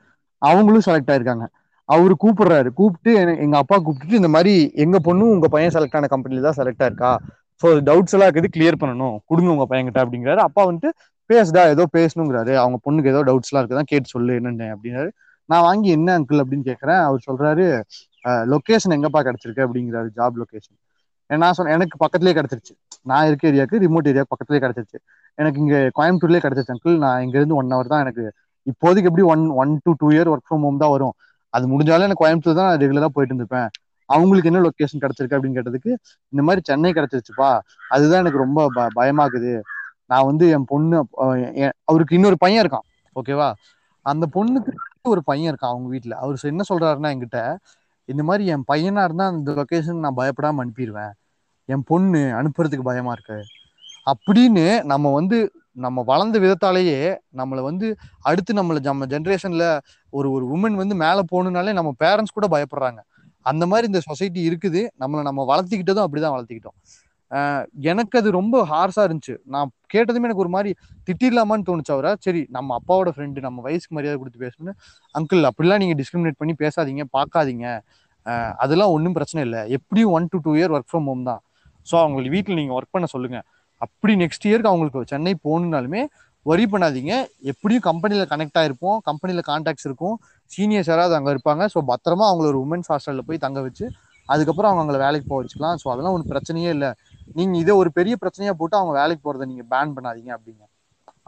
அவங்களும் 0.42 0.84
செலக்ட் 0.86 1.10
ஆயிருக்காங்க. 1.12 1.44
அவரு 1.88 2.14
கூப்பிடுறாரு. 2.22 2.68
கூப்பிட்டு 2.78 3.12
எங்க 3.44 3.56
அப்பா 3.58 3.76
கூப்பிட்டுட்டு 3.76 4.20
இந்த 4.20 4.28
மாதிரி 4.28 4.54
எங்க 4.74 4.98
பொண்ணும் 5.06 5.32
உங்க 5.34 5.48
பையன் 5.48 5.74
செலக்ட் 5.76 5.96
ஆன 5.96 6.08
கம்பெனில 6.14 6.44
தான் 6.46 6.58
செலக்ட் 6.60 6.82
ஆயிருக்கா 6.84 7.10
ஸோ 7.62 7.68
டவுட்ஸ் 7.88 8.14
எல்லாம் 8.16 8.28
இருக்குது 8.30 8.52
கிளியர் 8.56 8.80
பண்ணணும். 8.82 9.16
கொடுங்க 9.30 9.50
உங்க 9.54 9.66
பையன்கிட்ட 9.72 10.00
அப்படிங்கிறாரு. 10.04 10.40
அப்பா 10.48 10.62
வந்துட்டு 10.68 10.90
பேசுடா 11.30 11.62
ஏதோ 11.74 11.84
பேசணுங்கிறாரு. 11.96 12.52
அவங்க 12.62 12.78
பொண்ணுக்கு 12.86 13.12
ஏதோ 13.14 13.20
டவுட்ஸ் 13.28 13.50
எல்லாம் 13.50 13.64
இருக்குதான் 13.64 13.90
கேட்டு 13.92 14.08
சொல்லு 14.14 14.32
என்னென்ன 14.40 14.70
அப்படின்னாரு 14.76 15.10
நான் 15.48 15.64
வாங்கி 15.68 15.88
என்ன 15.96 16.08
அங்கிள் 16.18 16.42
அப்படின்னு 16.42 16.66
கேட்கறேன் 16.70 17.00
அவர் 17.08 17.26
சொல்றாரு 17.28 17.64
லொக்கேஷன் 18.52 18.94
எங்கப்பா 18.96 19.20
கிடைச்சிருக்கு? 19.28 19.64
அப்படிங்கிறாரு 19.66 20.08
ஜாப் 20.18 20.36
லொக்கேஷன் 20.42 20.78
நான் 21.42 21.56
சொன்னேன் 21.56 21.76
எனக்கு 21.76 21.96
பக்கத்துலேயே 22.02 22.34
கிடைச்சிருச்சு. 22.38 22.74
நான் 23.10 23.26
இருக்க 23.28 23.44
ஏரியாவுக்கு 23.50 23.82
ரிமோட் 23.84 24.08
ஏரியா 24.10 24.24
பக்கத்துலேயே 24.32 24.62
கிடைச்சிருச்சு. 24.64 24.98
எனக்கு 25.38 25.58
இங்கே 25.64 25.78
கோயம்புத்தூர்லேயே 25.98 26.42
கிடைச்சிருச்சு 26.44 26.74
அங்கிள் 26.74 26.96
நான் 27.04 27.22
இங்கேருந்து 27.26 27.56
ஒன் 27.60 27.72
ஹவர் 27.74 27.90
தான் 27.92 28.02
எனக்கு 28.04 28.24
இப்போதைக்கு 28.66 29.08
எப்படி 29.10 29.24
one 29.34 29.44
one 29.62 29.72
to 29.86 29.92
two 30.00 30.08
year 30.14 30.30
work 30.32 30.46
from 30.48 30.64
home 30.66 30.80
தான் 30.82 30.92
வரும். 30.94 31.14
அது 31.54 31.64
முடிஞ்சாலும் 31.72 32.06
எனக்கு 32.08 32.22
கோயம்புத்தூர் 32.24 32.60
தான் 32.60 32.70
ரெகுலராக 32.82 33.10
போயிட்டு 33.16 33.32
இருந்திருப்பேன். 33.32 33.68
அவங்களுக்கு 34.12 34.52
என்ன 34.52 34.68
லொக்கேஷன் 34.68 35.00
கிடைச்சிருக்கு 35.00 35.34
அப்படின்னு 35.34 35.58
கேட்டதுக்கு 35.60 35.94
இந்த 36.28 36.42
மாதிரி 36.42 36.60
சென்னை 36.64 36.92
கிடைச்சிருச்சுப்பா. 36.92 37.58
அதுதான் 37.88 38.18
எனக்கு 38.18 38.38
ரொம்ப 38.38 38.68
ப 38.72 38.88
பயமாக்குது. 38.94 39.60
நான் 40.06 40.24
வந்து 40.24 40.48
என் 40.48 40.64
பொண்ணு 40.64 41.08
என்- 41.18 41.72
அவருக்கு 41.84 42.14
இன்னொரு 42.14 42.36
பையன் 42.38 42.66
இருக்கான். 42.66 42.86
ஓகேவா 43.22 43.52
அந்த 44.02 44.26
பொண்ணுக்கு 44.34 44.72
ஒரு 45.02 45.24
பையன் 45.24 45.54
இருக்கான் 45.54 45.66
அவங்க 45.66 45.96
வீட்டுல 45.96 46.12
அவர் 46.12 46.38
என்ன 46.42 46.62
சொல்றாருன்னா 46.68 47.14
என்கிட்ட 47.14 47.56
இந்த 48.04 48.22
மாதிரி 48.22 48.46
என் 48.46 48.64
பையனா 48.72 49.04
இருந்தா 49.04 49.26
அந்த 49.26 49.52
லொக்கேஷன் 49.52 49.98
நான் 49.98 50.16
பயப்படாம 50.16 50.66
அனுப்பிடுவேன் 50.66 51.10
என் 51.64 51.82
பொண்ணு 51.86 52.18
அனுப்புறதுக்கு 52.18 52.80
பயமா 52.82 53.12
இருக்கு. 53.12 53.44
அப்படின்னு 54.12 54.82
நம்ம 54.82 55.12
வந்து 55.12 55.52
நம்ம 55.72 56.02
வளர்ந்த 56.06 56.38
விதத்தாலேயே 56.38 57.16
நம்மளை 57.36 57.62
வந்து 57.62 57.96
அடுத்து 58.20 58.54
நம்மளை 58.54 58.80
நம்ம 58.80 59.06
ஜென்ரேஷன்ல 59.06 59.78
ஒரு 60.10 60.30
ஒரு 60.30 60.46
உமன் 60.46 60.74
வந்து 60.74 60.94
மேலே 60.94 61.22
போகணுனாலே 61.32 61.72
நம்ம 61.72 61.94
பேரண்ட்ஸ் 62.04 62.34
கூட 62.34 62.48
பயப்படுறாங்க. 62.48 62.98
அந்த 63.50 63.64
மாதிரி 63.70 63.86
இந்த 63.90 64.00
சொசைட்டி 64.08 64.40
இருக்குது. 64.48 64.82
நம்மளை 65.02 65.22
நம்ம 65.28 65.46
வளர்த்திக்கிட்டதும் 65.52 66.04
அப்படிதான் 66.06 66.34
வளர்த்திக்கிட்டோம். 66.36 66.76
எனக்கு 67.90 68.14
அது 68.20 68.28
ரொம்ப 68.38 68.56
ஹார்ஸா 68.70 69.02
இருந்துச்சு. 69.08 69.34
நான் 69.52 69.68
கேட்டதுமே 69.92 70.26
எனக்கு 70.28 70.44
ஒரு 70.44 70.52
மாதிரி 70.56 70.70
திட்டிடலாமான்னு 71.06 71.66
தோணுச்சு 71.68 71.92
அவரை. 71.94 72.10
சரி 72.26 72.40
நம்ம 72.56 72.76
அப்பாவோட 72.78 73.10
ஃப்ரெண்டு 73.14 73.44
நம்ம 73.46 73.62
வயசுக்கு 73.66 73.96
மரியாதை 73.98 74.16
கொடுத்து 74.22 74.42
பேசணும்னு 74.44 74.74
அங்கிள் 75.18 75.48
அப்படிலாம் 75.50 75.82
நீங்க 75.82 75.96
டிஸ்கிரிமினேட் 76.00 76.40
பண்ணி 76.40 76.54
பேசாதீங்க 76.64 77.04
பார்க்காதீங்க. 77.18 77.66
அதெல்லாம் 78.64 78.92
ஒன்றும் 78.96 79.16
பிரச்சனை 79.18 79.40
இல்லை. 79.46 79.62
எப்படியும் 79.76 80.12
one 80.16 80.28
to 80.32 80.38
two 80.44 80.52
year 80.58 80.74
work 80.76 80.90
from 80.90 81.08
home 81.10 81.24
தான். 81.30 81.40
ஸோ 81.90 81.94
அவங்களுக்கு 82.02 82.34
வீட்டில் 82.36 82.58
நீங்கள் 82.60 82.76
ஒர்க் 82.78 82.94
பண்ண 82.96 83.06
சொல்லுங்க. 83.14 83.38
அப்படி 83.86 84.12
நெக்ஸ்ட் 84.24 84.46
இயருக்கு 84.48 84.72
அவங்களுக்கு 84.72 85.10
சென்னை 85.12 85.34
போகணுன்னாலுமே 85.46 86.02
ஒரி 86.50 86.64
பண்ணாதீங்க. 86.72 87.12
எப்படியும் 87.50 87.84
கம்பெனியில் 87.88 88.30
கனெக்ட் 88.32 88.58
ஆகிருப்போம் 88.60 88.98
கம்பெனியில் 89.08 89.42
கான்டாக்ட்ஸ் 89.50 89.86
இருக்கும். 89.88 90.16
சீனியர்ஸ் 90.54 90.90
யாராவது 90.92 91.14
அங்கே 91.18 91.32
இருப்பாங்க. 91.34 91.64
ஸோ 91.74 91.80
பத்திரமா 91.90 92.24
அவங்கள 92.30 92.46
ஒரு 92.52 92.60
உமன்ஸ் 92.64 92.90
ஹாஸ்டலில் 92.92 93.26
போய் 93.28 93.42
தங்க 93.44 93.60
வச்சு 93.66 93.84
அதுக்கப்புறம் 94.32 94.68
அவங்க 94.70 94.82
அவங்கள 94.82 94.98
வேலைக்கு 95.04 95.26
போக 95.30 95.38
வச்சுக்கலாம். 95.42 95.78
ஸோ 95.82 95.86
அதெல்லாம் 95.92 96.14
ஒன்றும் 96.16 96.32
பிரச்சனையே 96.32 96.70
இல்லை. 96.76 96.90
நீங்கள் 97.38 97.60
இதை 97.62 97.72
ஒரு 97.82 97.90
பெரிய 97.98 98.14
பிரச்சனையாக 98.22 98.56
போட்டு 98.60 98.76
அவங்க 98.80 98.92
வேலைக்கு 99.00 99.22
போகிறத 99.26 99.46
நீங்கள் 99.52 99.68
பேன் 99.72 99.94
பண்ணாதீங்க 99.96 100.30
அப்படிங்க. 100.36 100.62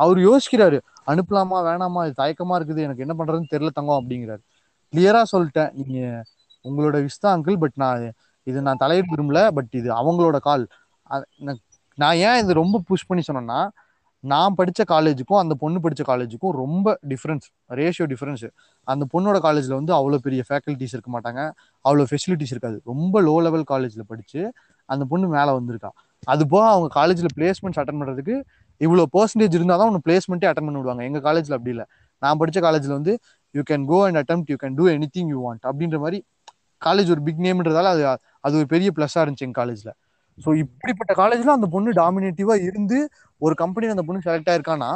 அவர் 0.02 0.18
யோசிக்கிறாரு 0.28 0.78
அனுப்பலாமா 1.10 1.58
வேணாமா? 1.68 2.00
இது 2.08 2.14
தயக்கமாக 2.22 2.58
இருக்குது. 2.60 2.80
எனக்கு 2.86 3.04
என்ன 3.04 3.14
பண்ணுறதுன்னு 3.18 3.52
தெரில 3.54 3.70
தங்கம் 3.78 3.98
அப்படிங்கிறாரு. 4.00 4.42
கிளியராக 4.92 5.26
சொல்லிட்டேன். 5.34 5.70
நீங்கள் 5.78 6.22
உங்களோட 6.64 6.96
விஷ் 7.06 7.22
தான் 7.24 7.34
அங்கிள் 7.36 7.58
பட் 7.64 7.76
நான் 7.82 8.04
இது 8.50 8.58
நான் 8.68 8.80
தலையிட 8.84 9.06
விரும்பல. 9.14 9.40
பட் 9.58 9.72
இது 9.80 9.88
அவங்களோட 10.00 10.38
கால் 10.48 10.64
நான் 12.02 12.18
ஏன் 12.28 12.38
இது 12.42 12.52
ரொம்ப 12.62 12.76
புஷ் 12.88 13.08
பண்ணி 13.08 13.22
சொன்னேன்னா 13.26 13.60
நான் 14.32 14.54
படித்த 14.58 14.82
காலேஜுக்கும் 14.92 15.40
அந்த 15.42 15.54
பொண்ணு 15.62 15.78
படித்த 15.84 16.02
காலேஜுக்கும் 16.10 16.54
ரொம்ப 16.60 16.94
டிஃப்ரென்ஸ் 17.10 17.46
ரேஷியோ 17.80 18.06
டிஃப்ரென்ஸ் 18.12 18.44
அந்த 18.88 19.04
பொண்ணோட 19.12 19.38
காலேஜில் 19.46 19.74
வந்து 19.80 19.92
அவ்வளோ 19.98 20.18
பெரிய 20.26 20.42
ஃபேக்கல்ட்டிஸ் 20.48 20.94
இருக்க 20.96 21.10
மாட்டாங்க. 21.16 21.40
அவ்வளோ 21.84 22.06
ஃபெசிலிட்டிஸ் 22.10 22.52
இருக்காது. 22.54 22.76
ரொம்ப 22.90 23.22
லோ 23.28 23.34
லெவல் 23.46 23.66
காலேஜில் 23.72 24.06
படித்து 24.12 24.40
அந்த 24.88 25.02
பொண்ணு 25.10 25.26
மேலே 25.36 25.52
வந்திருக்கா. 25.58 25.90
அது 26.32 26.42
போக 26.52 26.64
அவங்க 26.74 26.88
காலேஜில் 26.98 27.32
பிளேஸ்மெண்ட்ஸ் 27.38 27.80
அட்டன் 27.82 28.00
பண்ணுறதுக்கு 28.00 28.36
இவ்வளோ 28.80 29.04
பர்சன்டேஜ் 29.16 29.56
இருந்தால் 29.58 29.80
தான் 29.80 29.90
ஒன்று 29.90 30.04
பிளேஸ்மெண்ட்டே 30.06 30.48
அட்டன் 30.50 30.66
பண்ணி 30.68 30.80
விடுவாங்க. 30.80 31.02
எங்கள் 31.08 31.24
காலேஜில் 31.28 31.56
அப்படி 31.58 31.72
இல்லை. 31.74 31.86
நான் 32.22 32.38
படித்த 32.42 32.58
காலேஜில் 32.66 32.96
வந்து 32.98 33.12
you 33.54 33.62
can 33.70 33.84
go 33.90 33.98
and 34.06 34.18
attend 34.22 34.44
you 34.52 34.56
can 34.62 34.76
do 34.78 34.86
anything 35.16 35.30
you 35.34 35.40
want 35.46 35.64
அப்படின்ற 35.70 35.98
மாதிரி 36.04 36.18
காலேஜ் 36.82 37.10
ஒரு 37.14 37.22
பிக் 37.26 37.42
நேம்ன்றதால 37.46 37.90
அது 37.94 38.02
அது 38.46 38.54
ஒரு 38.60 38.68
பெரிய 38.74 38.88
ப்ளஸ்ஸாக 38.96 39.22
இருந்துச்சு 39.24 39.46
எங்கள் 39.48 39.60
காலேஜில் 39.62 39.92
ஸோ 40.38 40.56
இப்படிப்பட்ட 40.56 41.14
காலேஜில் 41.14 41.56
அந்த 41.56 41.66
பொண்ணு 41.66 41.90
டாமினேட்டிவாக 41.92 42.62
இருந்து 42.62 42.98
ஒரு 43.40 43.54
கம்பெனியில் 43.54 43.94
அந்த 43.96 44.04
பொண்ணு 44.06 44.24
செலக்ட் 44.26 44.50
ஆயிருக்கான்னா 44.52 44.90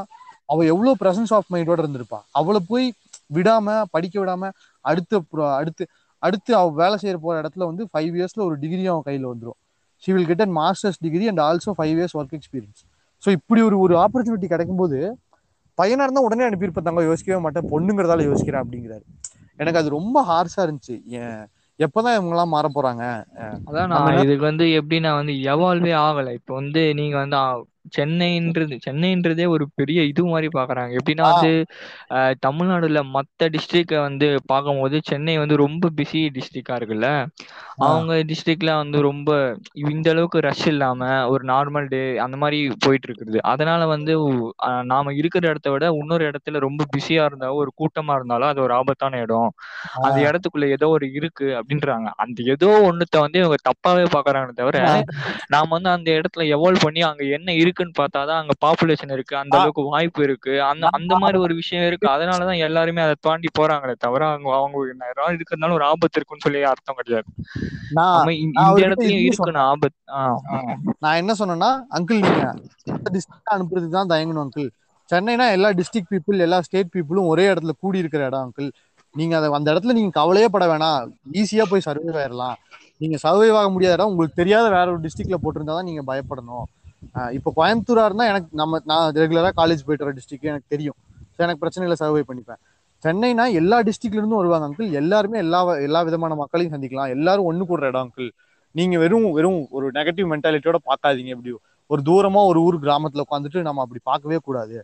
அவள் 0.48 0.66
எவ்வளோ 0.66 0.94
ப்ரெசன்ஸ் 1.00 1.32
ஆஃப் 1.32 1.48
மைண்டோட 1.54 1.78
இருந்திருப்பா. 1.84 2.18
அவளை 2.32 2.60
போய் 2.68 2.86
விடாமல் 3.26 3.84
படிக்க 3.90 4.20
விடாமல் 4.20 4.52
அடுத்து 4.84 5.16
அடுத்து 5.60 5.84
அடுத்து 6.22 6.54
அவள் 6.56 6.72
வேலை 6.72 6.96
செய்கிற 6.98 7.18
போகிற 7.18 7.42
இடத்துல 7.42 7.64
வந்து 7.64 7.84
ஃபைவ் 7.92 8.14
இயர்ஸில் 8.16 8.44
ஒரு 8.44 8.56
டிகிரி 8.58 8.86
அவன் 8.86 9.02
கையில் 9.02 9.26
வந்துடும் 9.26 9.58
she 10.04 10.12
will 10.12 10.26
get 10.26 10.40
and 10.40 10.56
masters 10.58 10.98
degree 11.00 11.28
and 11.28 11.40
also 11.40 11.72
five 11.78 11.94
years 11.98 12.16
work 12.16 12.34
experience 12.34 12.80
so 13.22 13.30
இப்படி 13.30 13.60
ஒரு 13.60 13.78
ஒரு 13.78 13.94
ஆப்பர்ச்சுனிட்டி 13.94 14.48
கிடைக்கும்போது 14.48 14.98
பையனாக 15.78 16.04
இருந்தால் 16.04 16.24
உடனே 16.24 16.44
அனுப்பியிருப்பாங்க 16.48 17.02
யோசிக்கவே 17.02 17.40
மாட்டேன். 17.40 17.68
பொண்ணுங்கிறதால 17.70 18.22
யோசிக்கிறேன் 18.22 18.62
அப்படிங்கிறாரு. 18.62 19.04
எனக்கு 19.56 19.78
அது 19.78 19.88
ரொம்ப 19.88 20.22
ஹார்ஷாக 20.22 20.64
இருந்துச்சு. 20.66 20.96
ஏன்? 21.06 21.42
எப்பதான் 21.78 22.14
இவங்க 22.14 22.34
எல்லாம் 22.34 22.54
மாற 22.54 22.66
போறாங்க 22.70 23.04
அதான் 23.66 23.90
நான் 23.92 24.20
இதுக்கு 24.22 24.44
வந்து 24.44 24.64
எப்படின்னா 24.78 25.10
வந்து 25.14 25.34
எவால்வே 25.44 25.92
ஆகல. 26.04 26.28
இப்ப 26.38 26.50
வந்து 26.54 26.82
நீங்க 26.94 27.16
வந்து 27.18 27.38
சென்னைன்றது 27.96 28.76
சென்னைன்றதே 28.84 29.46
ஒரு 29.54 29.64
பெரிய 29.74 30.00
இது 30.10 30.22
மாதிரி 30.26 30.48
பாக்குறாங்க. 30.56 30.92
எப்படின்னா 30.98 31.26
வந்து 31.30 31.52
தமிழ்நாடுல 32.44 33.00
மத்த 33.14 33.48
டிஸ்ட்ரிக்ட 33.54 33.96
வந்து 34.06 34.28
பார்க்கும்போது 34.46 34.98
சென்னை 35.10 35.34
வந்து 35.38 35.56
ரொம்ப 35.64 35.90
பிஸி 35.98 36.22
டிஸ்ட்ரிக்டா 36.36 36.76
இருக்குல்ல. 36.80 37.08
அவங்க 37.84 38.12
டிஸ்ட்ரிக்ட்ல 38.30 38.70
வந்து 38.80 38.98
ரொம்ப 39.08 39.30
இந்த 39.86 40.06
அளவுக்கு 40.14 40.38
ரஷ் 40.46 40.66
இல்லாம 40.66 41.00
ஒரு 41.32 41.44
நார்மல் 41.50 41.88
டே 41.88 42.00
அந்த 42.24 42.36
மாதிரி 42.36 42.58
போயிட்டு 42.78 43.06
இருக்குது. 43.08 43.38
அதனால 43.52 43.80
வந்து 43.92 44.12
நாம 44.90 45.12
இருக்கிற 45.20 45.42
இடத்த 45.48 45.68
விட 45.70 45.86
இன்னொரு 46.00 46.24
இடத்துல 46.30 46.60
ரொம்ப 46.66 46.82
பிஸியா 46.94 47.24
இருந்தாலும் 47.28 47.60
ஒரு 47.62 47.72
கூட்டமா 47.80 48.14
இருந்தாலும் 48.18 48.50
அது 48.50 48.62
ஒரு 48.66 48.74
ஆபத்தான 48.78 49.20
இடம். 49.24 49.50
அந்த 50.06 50.18
இடத்துக்குள்ள 50.26 50.68
ஏதோ 50.76 50.88
ஒரு 50.96 51.06
இருக்கு 51.18 51.48
அப்படின்றாங்க. 51.58 52.08
அந்த 52.24 52.38
ஏதோ 52.54 52.70
ஒண்ணுத்த 52.88 53.16
வந்து 53.24 53.40
இவங்க 53.42 53.58
தப்பாவே 53.68 54.04
பாக்குறாங்க 54.16 54.52
தவிர 54.54 54.76
நாம 55.54 55.70
வந்து 55.70 55.90
அந்த 55.96 56.08
இடத்துல 56.18 56.44
எவால்வ் 56.54 56.84
பண்ணி 56.84 57.02
அங்க 57.08 57.22
என்ன 57.36 57.48
இருக்குன்னு 57.78 57.98
பார்த்தாதான் 58.00 58.40
அங்க 58.42 58.54
பாப்புலேஷன் 58.64 59.12
இருக்கு 59.16 59.34
அந்த 59.40 59.54
அளவுக்கு 59.58 59.82
வாய்ப்பு 59.92 60.20
இருக்கு. 60.28 60.52
அந்த 60.70 60.84
அந்த 60.98 61.12
மாதிரி 61.22 61.38
ஒரு 61.44 61.54
விஷயம் 61.60 61.86
இருக்கு. 61.88 62.06
அதனாலதான் 62.14 62.62
எல்லாருமே 62.66 63.00
அதை 63.06 63.14
தாண்டி 63.26 63.48
போறாங்களே 63.58 63.94
தவிர 64.04 64.22
அவங்க 64.30 64.50
அவங்க 64.58 64.78
இருக்கிறதுனால 65.36 65.76
ஒரு 65.78 65.86
ஆபத்து 65.90 66.18
இருக்குன்னு 66.18 66.46
சொல்லி 66.46 66.62
அர்த்தம் 66.72 66.98
கிடையாது. 67.00 67.28
இந்த 68.44 68.80
இடத்துலயும் 68.86 69.24
இருக்குன்னு 69.26 69.62
ஆபத்து 69.70 69.96
நான் 71.04 71.20
என்ன 71.22 71.34
சொன்னேன்னா 71.40 71.70
அங்கிள் 71.98 72.24
நீங்க 72.26 72.44
அனுப்புறதுக்கு 73.54 73.96
தான் 73.98 74.12
தயங்கணும் 74.14 74.44
அங்கிள் 74.44 74.68
சென்னைனா 75.10 75.44
எல்லா 75.56 75.68
டிஸ்ட்ரிக்ட் 75.78 76.12
பீப்புள் 76.14 76.44
எல்லா 76.46 76.58
ஸ்டேட் 76.66 76.94
பீப்புளும் 76.94 77.30
ஒரே 77.32 77.44
இடத்துல 77.52 77.72
கூடி 77.82 78.02
இருக்கிற 78.02 78.24
இடம் 78.30 78.44
அங்கிள் 78.46 78.68
நீங்க 79.14 79.34
அதை 79.36 79.46
அந்த 79.58 79.68
இடத்துல 79.72 79.94
நீங்க 79.98 80.12
கவலையே 80.18 80.48
பட 80.54 80.64
வேணாம். 80.70 81.04
ஈஸியா 81.40 81.64
போய் 81.70 81.86
சர்வைவ் 81.86 82.18
ஆயிடலாம் 82.22 82.56
நீங்க 83.02 83.16
சர்வைவ் 83.22 83.56
ஆக 83.60 83.68
முடியாத 83.74 83.96
இடம் 83.96 84.10
உங்களுக்கு 84.12 84.40
தெரியாத 84.40 84.66
வேற 84.74 84.86
ஒரு 84.94 85.00
டிஸ்ட்ரிக்ட்ல 85.04 85.36
போட்டிருந்தா 85.42 85.74
தான் 85.76 85.88
நீங்க 85.90 86.02
பயப்படணும். 86.10 86.66
இப்போ 87.36 87.50
கோயம்புத்தூரா 87.58 88.04
இருந்தால் 88.08 88.30
எனக்கு 88.32 88.50
நம்ம 88.60 88.80
நான் 88.90 89.04
ரெகுலராக 89.18 89.54
காலேஜ் 89.60 89.84
போயிட்டு 89.86 90.04
வர 90.04 90.14
டிஸ்ட்ரிக்ட் 90.18 90.50
எனக்கு 90.52 90.72
தெரியும். 90.74 90.96
ஸோ 91.34 91.40
எனக்கு 91.46 91.62
பிரச்சனைகளை 91.62 91.96
சர்வே 91.96 92.10
சர்வை 92.10 92.24
பண்ணிப்பேன். 92.30 92.60
சென்னைனா 93.04 93.44
எல்லா 93.60 93.76
டிஸ்ட்ரிக்ட்ல 93.88 94.20
இருந்தும் 94.20 94.40
வருவாங்க 94.40 94.66
அங்கிள் 94.68 94.94
எல்லாருமே 95.00 95.38
எல்லா 95.44 95.58
எல்லா 95.86 96.00
விதமான 96.08 96.36
மக்களையும் 96.42 96.74
சந்திக்கலாம். 96.74 97.10
எல்லாரும் 97.16 97.48
ஒன்று 97.50 97.64
கூடுற 97.70 97.90
இடம் 97.92 98.04
அங்கிள் 98.04 98.30
நீங்க 98.74 98.96
வெறும் 99.02 99.28
வெறும் 99.36 99.60
ஒரு 99.76 99.86
நெகட்டிவ் 99.98 100.28
மென்டாலிட்டியோட 100.32 100.78
பார்க்காதீங்க 100.88 101.32
எப்படி 101.36 101.52
ஒரு 101.90 102.00
தூரமா 102.08 102.40
ஒரு 102.50 102.58
ஊர் 102.66 102.76
கிராமத்துல 102.84 103.24
உட்காந்துட்டு 103.26 103.60
நம்ம 103.68 103.82
அப்படி 103.84 104.00
பார்க்கவே 104.10 104.38
கூடாது. 104.48 104.76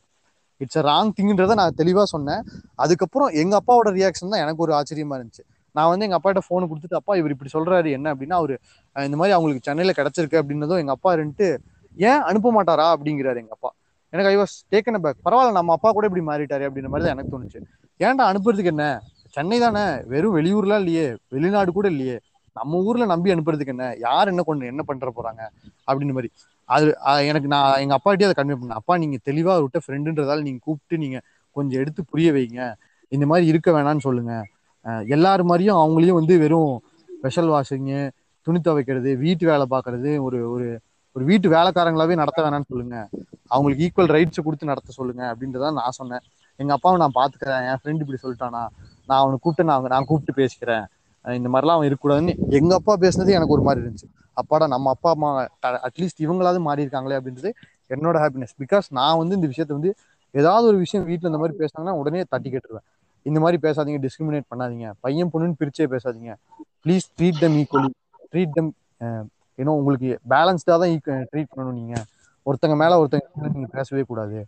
இட்ஸ் 0.60 0.78
அ 0.80 0.84
ராங் 0.86 1.10
திங்குன்றத 1.16 1.54
நான் 1.60 1.76
தெளிவா 1.80 2.04
சொன்னேன். 2.12 2.42
அதுக்கப்புறம் 2.78 3.30
எங்க 3.42 3.54
அப்பாவோட 3.60 3.90
ரியாக்ஷன் 3.98 4.32
தான் 4.32 4.42
எனக்கு 4.44 4.64
ஒரு 4.66 4.72
ஆச்சரியமா 4.78 5.16
இருந்துச்சு. 5.18 5.44
நான் 5.74 5.90
வந்து 5.90 6.06
எங்க 6.06 6.16
அப்பாட்ட 6.18 6.40
போன் 6.48 6.68
கொடுத்துட்டு 6.70 6.98
அப்பா 7.00 7.14
இவர் 7.20 7.32
இப்படி 7.34 7.50
சொல்றாரு 7.54 7.88
என்ன? 7.98 8.06
அப்படின்னா 8.14 8.36
அவரு 8.40 8.54
இந்த 8.96 9.16
மாதிரி 9.20 9.34
அவங்களுக்கு 9.36 9.66
சென்னையில 9.68 9.94
கிடைச்சிருக்கு 9.98 10.40
அப்படின்னதும் 10.42 10.80
எங்க 10.82 10.92
அப்பா 10.96 11.12
இருந்துட்டு 11.16 11.48
ஏன் 11.96 12.22
அனுப்ப 12.28 12.52
மாட்டாரா 12.56 12.86
அப்படிங்கிறாரு 12.94 13.40
எங்க 13.42 13.52
அப்பா. 13.56 13.70
எனக்கு 14.12 14.30
ஐ 14.32 14.36
வாஸ் 14.40 14.54
டேக்கன் 14.72 15.02
பேக் 15.04 15.24
பரவாயில்ல 15.26 15.58
நம்ம 15.58 15.72
அப்பா 15.72 15.90
கூட 15.96 16.04
இப்படி 16.08 16.24
மாறிட்டாரு 16.30 16.64
அப்படின்ற 16.68 16.90
மாதிரி 16.92 17.06
தான் 17.06 17.16
எனக்கு 17.16 17.32
தோணுச்சு. 17.34 17.60
ஏன்டா 18.00 18.24
அனுப்புறதுக்கு 18.30 18.72
என்ன? 18.74 18.86
சென்னை 19.36 19.58
தானே 19.58 19.84
வெறும் 20.12 20.36
வெளியூர்லாம் 20.36 20.82
இல்லையே 20.82 21.06
வெளிநாடு 21.34 21.70
கூட 21.72 21.86
இல்லையே. 21.88 22.16
நம்ம 22.56 22.80
ஊர்ல 22.88 23.04
நம்பி 23.12 23.32
அனுப்புறதுக்கு 23.34 23.74
என்ன? 23.76 23.86
யார் 23.98 24.30
என்ன 24.32 24.42
கொண்டு 24.42 24.72
என்ன 24.72 24.82
பண்ற 24.82 25.08
போறாங்க? 25.16 25.42
அப்படின்னு 25.88 26.16
மாதிரி. 26.16 26.30
அது 26.68 26.84
எனக்கு 27.30 27.48
நான் 27.48 27.80
எங்க 27.82 27.94
அப்பாட்டே 27.98 28.26
அதை 28.28 28.36
கன்வே 28.36 28.56
பண்ணேன். 28.60 28.80
அப்பா 28.80 28.94
நீங்க 28.96 29.16
தெளிவா 29.28 29.54
விட்ட 29.62 29.80
ஃப்ரெண்டுன்றதால 29.86 30.42
நீங்க 30.42 30.60
கூப்பிட்டு 30.62 30.98
நீங்க 30.98 31.18
கொஞ்சம் 31.56 31.80
எடுத்து 31.80 32.00
புரிய 32.04 32.28
வைங்க. 32.32 32.60
இந்த 33.12 33.26
மாதிரி 33.26 33.46
இருக்க 33.46 33.70
வேணாம்னு 33.72 34.06
சொல்லுங்க. 34.08 34.34
எல்லார் 35.06 35.42
மாதிரியும் 35.42 35.80
அவங்களையும் 35.82 36.18
வந்து 36.20 36.34
வெறும் 36.38 36.72
ஸ்பெஷல் 37.08 37.50
வாஷிங்கு 37.54 38.00
துணி 38.46 38.58
துவைக்கிறது 38.58 39.10
வீட்டு 39.16 39.44
வேலை 39.46 39.66
பார்க்கறது 39.70 40.10
ஒரு 40.22 40.38
ஒரு 40.50 40.66
ஒரு 41.16 41.24
வீட்டு 41.24 41.48
வேலைக்காரங்களாவே 41.48 42.14
நடத்த 42.20 42.40
வேணாம்னு 42.44 42.70
சொல்லுங்க. 42.72 42.96
அவங்களுக்கு 43.54 43.84
ஈக்குவல் 43.86 44.12
ரைட்ஸ் 44.14 44.44
கொடுத்து 44.44 44.70
நடத்த 44.70 44.92
சொல்லுங்க 44.92 45.22
அப்படின்றதான் 45.32 45.76
நான் 45.80 45.96
சொன்னேன். 45.98 46.22
எங்க 46.60 46.72
அப்பாவை 46.72 46.96
நான் 47.02 47.16
பாத்துக்கிறேன். 47.18 47.62
என் 47.70 47.80
ஃப்ரெண்ட் 47.80 48.02
இப்படி 48.04 48.18
சொல்லிட்டானா? 48.24 48.62
நான் 49.08 49.20
அவனை 49.22 49.36
கூப்பிட்டு 49.40 49.64
நான் 49.70 49.92
நான் 49.94 50.04
கூப்பிட்டு 50.04 50.34
பேசிக்கிறேன். 50.40 50.84
இந்த 51.38 51.48
மாதிரிலாம் 51.52 51.76
அவன் 51.76 51.88
இருக்கக்கூடாதுன்னு 51.88 52.34
எங்க 52.58 52.72
அப்பா 52.74 52.94
பேசுனது 53.04 53.36
எனக்கு 53.36 53.54
ஒரு 53.56 53.64
மாதிரி 53.66 53.80
இருந்துச்சு. 53.84 54.08
அப்பாடா 54.40 54.66
நம்ம 54.74 54.90
அப்பா 54.94 55.10
அம்மா 55.10 55.28
அட்லீஸ்ட் 55.88 56.20
இவங்களாவது 56.26 56.60
மாறி 56.68 56.84
இருக்காங்களே 56.84 57.18
அப்படின்றது 57.20 57.50
என்னோட 57.94 58.16
ஹாப்பினஸ் 58.24 58.54
பிகாஸ் 58.62 58.86
நான் 58.98 59.18
வந்து 59.20 59.36
இந்த 59.38 59.48
விஷயத்த 59.52 59.72
வந்து 59.78 59.92
ஏதாவது 60.30 60.66
ஒரு 60.66 60.78
விஷயம் 60.84 61.06
வீட்டில் 61.10 61.30
இந்த 61.30 61.40
மாதிரி 61.42 61.56
பேசினாங்கன்னா 61.60 61.94
உடனே 62.00 62.22
தட்டி 62.28 62.50
கேட்டுருவேன். 62.50 62.86
இந்த 63.22 63.38
மாதிரி 63.40 63.58
பேசாதீங்க 63.66 64.00
டிஸ்கிரிமினேட் 64.06 64.48
பண்ணாதீங்க. 64.52 64.88
பையன் 65.00 65.30
பொண்ணுன்னு 65.34 65.58
பிரிச்சே 65.60 65.86
பேசாதீங்க. 65.94 66.32
Please 66.84 67.06
treat 67.18 67.40
them 67.44 67.56
equally 67.60 67.92
treat 68.32 68.56
them 68.58 68.72
ஏன்னா 69.58 69.72
உங்களுக்கு 69.78 70.10
பேலன்ஸ்டா 70.32 70.76
தான் 70.76 70.94
ட்ரீட் 71.26 71.50
பண்ணணும் 71.50 71.78
நீங்க. 71.80 71.94
ஒருத்தங்க 72.46 72.76
மேல 72.76 72.98
ஒருத்தங்க 73.00 73.26
நீங்க 73.54 73.68
பேசவே 73.72 74.02
கூடாது. 74.04 74.38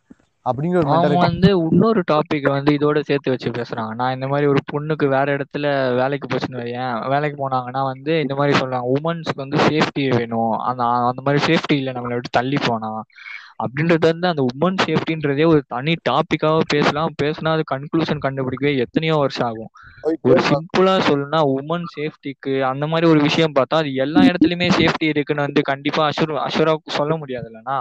அவங்க 0.89 1.15
வந்து 1.21 1.49
இன்னொரு 1.63 2.01
டாபிக் 2.11 2.47
வந்து 2.51 2.71
இதோட 2.73 2.99
சேர்த்து 3.03 3.33
வச்சு 3.33 3.49
பேசுறாங்க. 3.51 3.93
நான் 3.95 4.15
இந்த 4.15 4.27
மாதிரி 4.27 4.47
ஒரு 4.47 4.61
பொண்ணுக்கு 4.73 5.07
வேற 5.09 5.27
இடத்துல 5.37 5.67
வேலைக்கு 6.01 6.27
போச்சுன்னு 6.29 6.61
வையேன். 6.63 6.83
வேலைக்கு 7.13 7.39
போனாங்கன்னா 7.43 7.83
வந்து 7.85 8.13
இந்த 8.25 8.35
மாதிரி 8.35 8.55
சொல்றாங்க 8.61 8.89
உமன்ஸ்க்கு 8.97 9.45
வந்து 9.45 9.59
சேஃப்டி 9.69 10.05
வேணும். 10.17 10.53
அந்த 10.69 10.83
அந்த 11.11 11.23
மாதிரி 11.27 11.41
சேஃப்டி 11.49 11.77
இல்லை. 11.77 11.95
நம்மளை 11.97 12.17
விட்டு 12.17 12.39
தள்ளி 12.39 12.61
போனா. 12.67 12.91
அப்படின்றது 13.61 14.07
வந்து 14.07 14.27
அந்த 14.29 14.43
உமன் 14.51 14.81
சேஃப்டின்றதே 14.83 15.45
ஒரு 15.47 15.61
தனி 15.69 15.93
டாபிக்காக 16.09 16.63
பேசலாம். 16.69 17.13
பேசினா 17.23 17.53
அது 17.53 17.65
கன்க்ளூஷன் 17.73 18.25
கண்டுபிடிக்கவே 18.25 18.73
எத்தனையோ 18.85 19.17
வருஷம் 19.17 19.49
ஆகும். 19.49 19.71
ஒரு 20.25 20.41
சிம்பிளா 20.47 20.95
சொல்லணும்னா 21.07 21.41
உமன் 21.55 21.87
சேஃப்டிக்கு 21.93 22.53
அந்த 22.71 22.85
மாதிரி 22.87 23.07
ஒரு 23.07 23.21
விஷயம் 23.23 23.57
பார்த்தா 23.57 23.81
அது 23.83 23.91
எல்லா 24.05 24.23
இடத்துலயுமே 24.29 24.69
சேஃப்டி 24.79 25.07
இருக்குன்னு 25.13 25.47
வந்து 25.47 25.63
கண்டிப்பா 25.71 26.03
அஷூர் 26.09 26.33
அஷூரா 26.45 26.75
சொல்ல 26.97 27.15
முடியாது 27.17 27.49
இல்லைன்னா. 27.51 27.79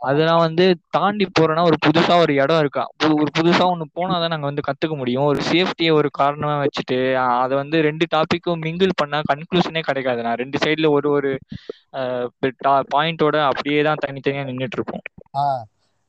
அதெல்லாம் 0.00 0.38
வந்து 0.38 0.64
தாண்டி 0.90 1.26
போறோம்னா 1.40 1.62
ஒரு 1.62 1.76
புதுசா 1.86 2.18
ஒரு 2.20 2.34
இடம் 2.34 2.58
இருக்கா? 2.58 2.82
புது- 3.02 3.14
ஒரு 3.14 3.30
புதுசா 3.38 3.62
ஒண்ணு 3.72 3.84
போனாதான் 3.96 4.28
நாங்க 4.28 4.46
வந்து 4.46 4.62
கத்துக்க 4.66 4.96
முடியும். 4.96 5.22
ஒரு 5.22 5.40
சேஃப்டியை 5.50 5.92
ஒரு 5.92 6.08
காரணமா 6.10 6.62
வச்சுட்டு 6.62 6.98
அதை 7.14 7.56
வந்து 7.56 7.80
ரெண்டு 7.80 8.06
டாபிக்கும் 8.14 8.62
மிங்கிள் 8.66 8.90
பண்ணா 8.96 9.20
கன்க்ளூஷனே 9.32 9.80
கிடைக்காது. 9.80 10.22
நான் 10.22 10.36
ரெண்டு 10.36 10.58
சைடுல 10.64 10.88
ஒரு 10.88 11.10
ஒரு 11.10 11.32
பாயிண்டோட 12.94 13.36
அப்படியே 13.42 13.82
தான் 13.82 14.02
தனித்தனியா 14.06 14.46
நின்றுட்டு 14.48 14.76
இருக்கும் 14.78 15.02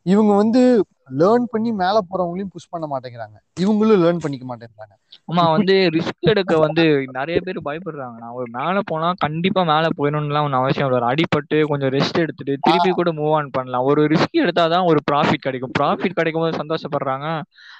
இவங்க 0.06 0.36
வந்து 0.36 0.62
லேர்ன் 1.10 1.46
பண்ணி 1.46 1.72
மேல 1.74 1.98
போறவங்களையும் 2.10 2.54
புஷ் 2.54 2.70
பண்ண 2.70 2.86
மாட்டேங்கிறாங்க. 2.88 3.38
இவங்களும் 3.60 4.02
லேர்ன் 4.04 4.22
பண்ணிக்க 4.24 4.46
மாட்டேங்கிறாங்க. 4.46 4.96
ஆமா 5.32 5.44
வந்து 5.52 5.76
ரிஸ்க் 5.96 6.30
எடுக்க 6.30 6.58
வந்து 6.58 6.84
நிறைய 7.12 7.38
பேர் 7.42 7.60
பயப்படுறாங்க. 7.66 8.18
நான் 8.20 8.36
ஒரு 8.40 8.48
மேல 8.52 8.82
போனா 8.86 9.14
கண்டிப்பா 9.18 9.64
மேல 9.64 9.88
போயிடணும்லாம் 9.98 10.46
ஒன்றும் 10.48 10.62
அவசியம் 10.62 10.88
இல்லை. 10.90 11.10
அடிபட்டு 11.12 11.66
கொஞ்சம் 11.66 11.90
ரெஸ்ட் 11.90 12.20
எடுத்துட்டு 12.20 12.56
திருப்பி 12.62 12.92
கூட 12.92 13.12
மூவ் 13.12 13.34
ஆன் 13.34 13.50
பண்ணலாம். 13.50 13.84
ஒரு 13.84 14.04
ரிஸ்க் 14.08 14.44
எடுத்தாதான் 14.44 14.86
ஒரு 14.86 15.02
ப்ராஃபிட் 15.12 15.46
கிடைக்கும். 15.48 15.76
ப்ராஃபிட் 15.80 16.18
கிடைக்கும் 16.20 16.44
போது 16.44 16.62
சந்தோஷப்படுறாங்க. 16.62 17.28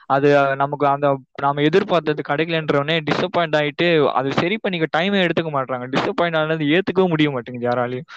அது 0.08 0.28
நமக்கு 0.56 0.86
அந்த 0.88 1.08
நாம 1.42 1.62
எதிர்பார்த்தது 1.62 2.22
கிடைக்கலன்றவனே 2.30 2.96
டிசப்பாயிண்ட் 3.10 3.56
ஆயிட்டு 3.60 3.88
அது 4.14 4.30
சரி 4.34 4.58
பண்ணிக்க 4.58 4.88
டைமே 4.98 5.20
எடுத்துக்க 5.26 5.52
மாட்டாங்க 5.52 5.88
டிசப்பாயிண்ட் 5.96 6.38
ஆனது 6.38 6.66
ஏத்துக்கவும் 6.76 7.14
முடிய 7.14 7.30
மாட்டேங்குது 7.32 7.68
யாராலையும். 7.70 8.08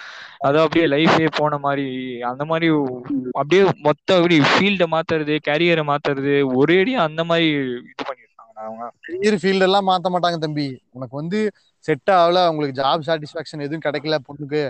அது 0.47 0.57
அப்படியே 0.59 0.85
லைஃபே 0.87 1.27
போன 1.39 1.57
மாதிரி 1.57 1.87
அந்த 2.31 2.45
மாதிரி 2.45 2.67
அப்படியே 3.33 3.63
மொத்த 3.87 4.17
அப்படி 4.17 4.37
ஃபீல்டை 4.51 4.87
மாத்துறது 5.01 5.35
கேரியரை 5.47 5.83
மாத்துறது 5.87 6.31
ஒரேடியா 6.59 6.99
அந்த 7.07 7.21
மாதிரி 7.25 7.47
இது 7.85 8.03
பண்ணிருக்காங்க 8.03 8.27
அவங்க? 8.63 8.85
கரியர் 9.05 9.37
ஃபீல்ட் 9.41 9.67
எல்லாம் 9.67 9.87
மாத்த 9.89 10.09
மாட்டாங்க 10.13 10.39
தம்பி. 10.41 10.67
உனக்கு 10.89 11.15
வந்து 11.15 11.39
செட் 11.85 12.11
ஆகல 12.15 12.39
உங்களுக்கு 12.51 12.79
ஜாப் 12.81 13.05
சாட்டிஸ்பாக்சன் 13.07 13.65
எதுவும் 13.65 13.85
கிடைக்கல 13.85 14.17
பொண்ணுக்கு 14.27 14.61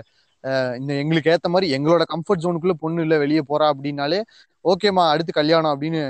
இந்த 0.78 0.92
எங்களுக்கு 1.02 1.32
ஏத்த 1.32 1.48
மாதிரி 1.48 1.66
எங்களோட 1.76 2.04
கம்ஃபர்ட் 2.12 2.44
ஜோனுக்குள்ள 2.44 2.74
பொண்ணு 2.78 3.02
இல்ல 3.02 3.16
வெளியே 3.18 3.42
போறா 3.50 3.66
அப்படின்னாலே 3.72 4.20
ஓகேம்மா 4.64 5.04
அடுத்து 5.12 5.32
கல்யாணம் 5.32 5.72
அப்படின்னு 5.72 6.02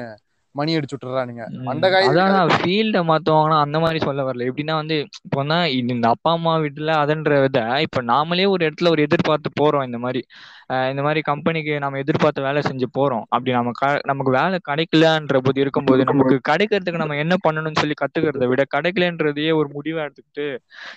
மணி 0.54 0.76
அடிச்சு 0.76 0.94
விட்டுறானுங்க 0.94 1.42
மண்டகாய் 1.64 2.08
அதான் 2.08 2.52
ஃபீல்ட 2.54 2.98
மாத்துவாங்கன்னா 3.02 3.60
அந்த 3.60 3.78
மாதிரி 3.78 3.98
சொல்ல 3.98 4.22
வரல. 4.22 4.50
எப்படின்னா 4.50 4.74
வந்து 4.74 4.96
இப்போ 5.24 5.42
வந்து 5.42 5.58
இந்த 5.76 6.08
அப்பா 6.08 6.32
அம்மா 6.32 6.56
வீட்டுல 6.56 6.90
அதன்ற 7.02 7.40
விட 7.40 7.58
இப்ப 7.80 8.02
நாமளே 8.02 8.48
ஒரு 8.48 8.62
இடத்துல 8.66 8.88
ஒரு 8.88 9.02
எதிர்பார்த்து 9.02 9.50
போறோம் 9.60 9.84
இந்த 9.84 9.98
மாதிரி. 9.98 10.22
இந்த 10.90 11.02
மாதிரி 11.02 11.20
கம்பெனிக்கு 11.20 11.78
நம்ம 11.78 11.98
எதிர்பார்த்து 11.98 12.42
வேலை 12.42 12.62
செஞ்சு 12.68 12.86
போறோம். 12.98 13.24
அப்படி 13.28 13.50
நம்ம 13.50 13.70
க- 13.72 14.00
நமக்கு 14.04 14.32
வேலை 14.32 14.58
கிடைக்கலன்ற 14.62 15.38
போது 15.42 15.60
இருக்கும்போது 15.60 16.04
நமக்கு 16.04 16.40
கிடைக்கிறதுக்கு 16.48 16.96
நம்ம 16.96 17.16
என்ன 17.16 17.36
பண்ணணும்னு 17.48 17.78
சொல்லி 17.78 17.94
கத்துக்கிறத 17.94 18.46
விட 18.46 18.64
கிடைக்கலன்றதையே 18.74 19.54
ஒரு 19.54 19.68
முடிவா 19.74 20.02
எடுத்துக்கிட்டு 20.02 20.46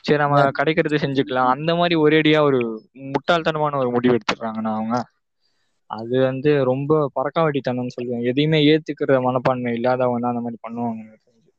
சரி 0.01 0.19
நம்ம 0.19 0.49
கிடைக்கிறது 0.51 0.95
செஞ்சுக்கலாம். 0.97 1.47
அந்த 1.47 1.75
மாதிரி 1.75 1.95
ஒரேடியா 1.95 2.41
ஒரு 2.41 2.61
முட்டாள்தனமான 3.09 3.75
ஒரு 3.75 3.91
முடிவு 3.91 4.17
எடுத்துக்கிறாங்கண்ணா 4.17 4.73
அவங்க. 4.73 4.95
அது 5.89 6.15
வந்து 6.29 6.51
ரொம்ப 6.71 6.91
பறக்காவட்டித்தனம்னு 7.17 7.95
சொல்லுவேன் 7.97 8.25
எதையுமே 8.31 8.59
ஏத்துக்கிற 8.71 9.17
மனப்பான்மை 9.27 9.73
இல்லாதவங்க 9.77 10.21
தான் 10.23 10.33
அந்த 10.33 10.43
மாதிரி 10.45 10.59
பண்ணுவாங்க. 10.65 11.01
எனக்கு 11.05 11.25
தெரிஞ்சு. 11.27 11.51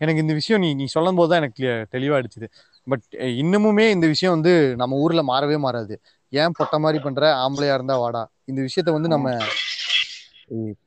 எனக்கு 0.00 0.22
இந்த 0.24 0.34
விஷயம் 0.40 0.62
நீ 0.64 0.68
நீ 0.74 0.86
சொல்லும் 0.96 1.18
போது 1.20 1.30
தான் 1.32 1.42
எனக்கு 1.42 1.64
தெளிவா 1.94 2.18
அடிச்சுது. 2.20 2.48
பட் 2.86 3.04
இன்னமுமே 3.42 3.86
இந்த 3.90 4.06
விஷயம் 4.06 4.34
வந்து 4.36 4.52
நம்ம 4.82 4.98
ஊர்ல 5.04 5.22
மாறவே 5.32 5.58
மாறாது. 5.66 5.96
ஏன் 6.32 6.56
பொட்ட 6.58 6.76
மாதிரி 6.84 6.98
பண்ற? 7.04 7.24
ஆம்பளையா 7.44 7.74
இருந்தா 7.74 7.96
வாடா. 8.04 8.22
இந்த 8.50 8.60
விஷயத்த 8.68 8.92
வந்து 8.92 9.14
நம்ம 9.14 9.28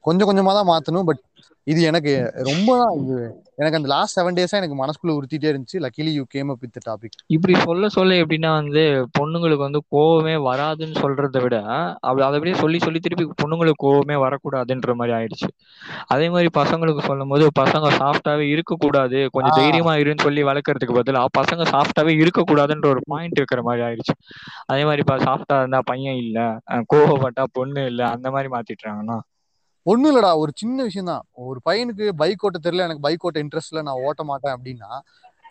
கொஞ்சம் 0.07 0.29
கொஞ்சமா 0.29 0.53
தான் 0.59 0.71
மாத்தணும். 0.73 1.07
பட் 1.09 1.21
இது 1.67 1.79
எனக்கு 1.81 2.13
ரொம்ப 2.49 2.69
தான் 2.81 2.95
இது 3.03 3.15
எனக்கு 3.57 3.77
அந்த 3.77 3.89
லாஸ்ட் 3.91 4.17
செவன் 4.17 4.37
டேஸா 4.37 4.59
எனக்கு 4.59 4.77
மனசுக்குள்ள 4.79 5.15
உறுத்திட்டே 5.17 5.51
இருந்துச்சு. 5.51 5.77
Luckily 5.85 6.13
you 6.13 6.25
came 6.29 6.49
up 6.49 6.61
with 6.61 6.79
topic 6.87 7.17
இப்படி 7.33 7.53
சொல்ல 7.61 7.85
சொல்ல 7.89 8.15
எப்படின்னா 8.21 8.49
வந்து 8.53 8.81
பொண்ணுங்களுக்கு 9.17 9.65
வந்து 9.65 9.81
கோவமே 9.91 10.33
வராதுன்னு 10.45 10.97
சொல்றதை 10.99 11.39
விட 11.41 11.55
அப்படி 12.03 12.23
அதை 12.25 12.35
அப்படியே 12.35 12.55
சொல்லி 12.55 12.79
சொல்லி 12.79 12.99
திருப்பி 12.99 13.25
பொண்ணுங்களுக்கு 13.41 13.83
கோவமே 13.83 14.17
வரக்கூடாதுன்ற 14.23 14.93
மாதிரி 14.93 15.13
ஆயிடுச்சு. 15.17 15.47
அதே 16.13 16.27
மாதிரி 16.29 16.49
பசங்களுக்கு 16.59 17.03
சொல்லும் 17.03 17.31
போது 17.33 17.45
பசங்க 17.59 17.89
சாஃப்டாவே 17.97 18.45
இருக்கக்கூடாது. 18.49 19.19
கொஞ்சம். 19.35 19.57
தைரியமா 19.59 19.95
இருன்னு 19.95 20.25
சொல்லி 20.25 20.43
வளர்க்கறதுக்கு 20.43 20.97
பதிலா 20.99 21.23
பசங்க 21.39 21.63
சாஃப்டாவே 21.71 22.13
இருக்கக்கூடாதுன்ற 22.21 22.87
ஒரு 22.93 23.01
பாயிண்ட் 23.05 23.39
இருக்கிற 23.39 23.61
மாதிரி 23.61 23.83
ஆயிடுச்சு. 23.87 24.15
அதே 24.65 24.83
மாதிரி 24.85 25.03
இப்ப 25.05 25.17
சாஃப்டா 25.19 25.57
இருந்தா 25.59 25.81
பையன் 25.85 26.19
இல்ல 26.23 26.39
கோவப்பட்டா 26.93 27.45
பொண்ணு 27.53 27.83
இல்ல 27.85 28.01
அந்த 28.15 28.27
மாதிரி 28.31 28.49
மாத்திட்டுறாங்கன்னா 28.55 29.17
ஒண்ணும் 29.85 30.09
இல்லடா 30.11 30.31
ஒரு 30.41 30.51
சின்ன 30.61 30.77
விஷயம் 30.87 31.09
தான் 31.11 31.23
ஒரு 31.49 31.59
பையனுக்கு 31.67 32.05
பைக் 32.21 32.43
ஓட்ட 32.47 32.59
தெரியல 32.65 32.85
எனக்கு 32.87 33.03
பைக் 33.07 33.25
ஓட்ட 33.27 33.39
இன்ட்ரெஸ்ட் 33.43 33.71
இல்ல 33.73 33.81
நான் 33.87 34.01
ஓட்ட 34.07 34.21
மாட்டேன் 34.29 34.53
அப்படின்னா 34.55 34.89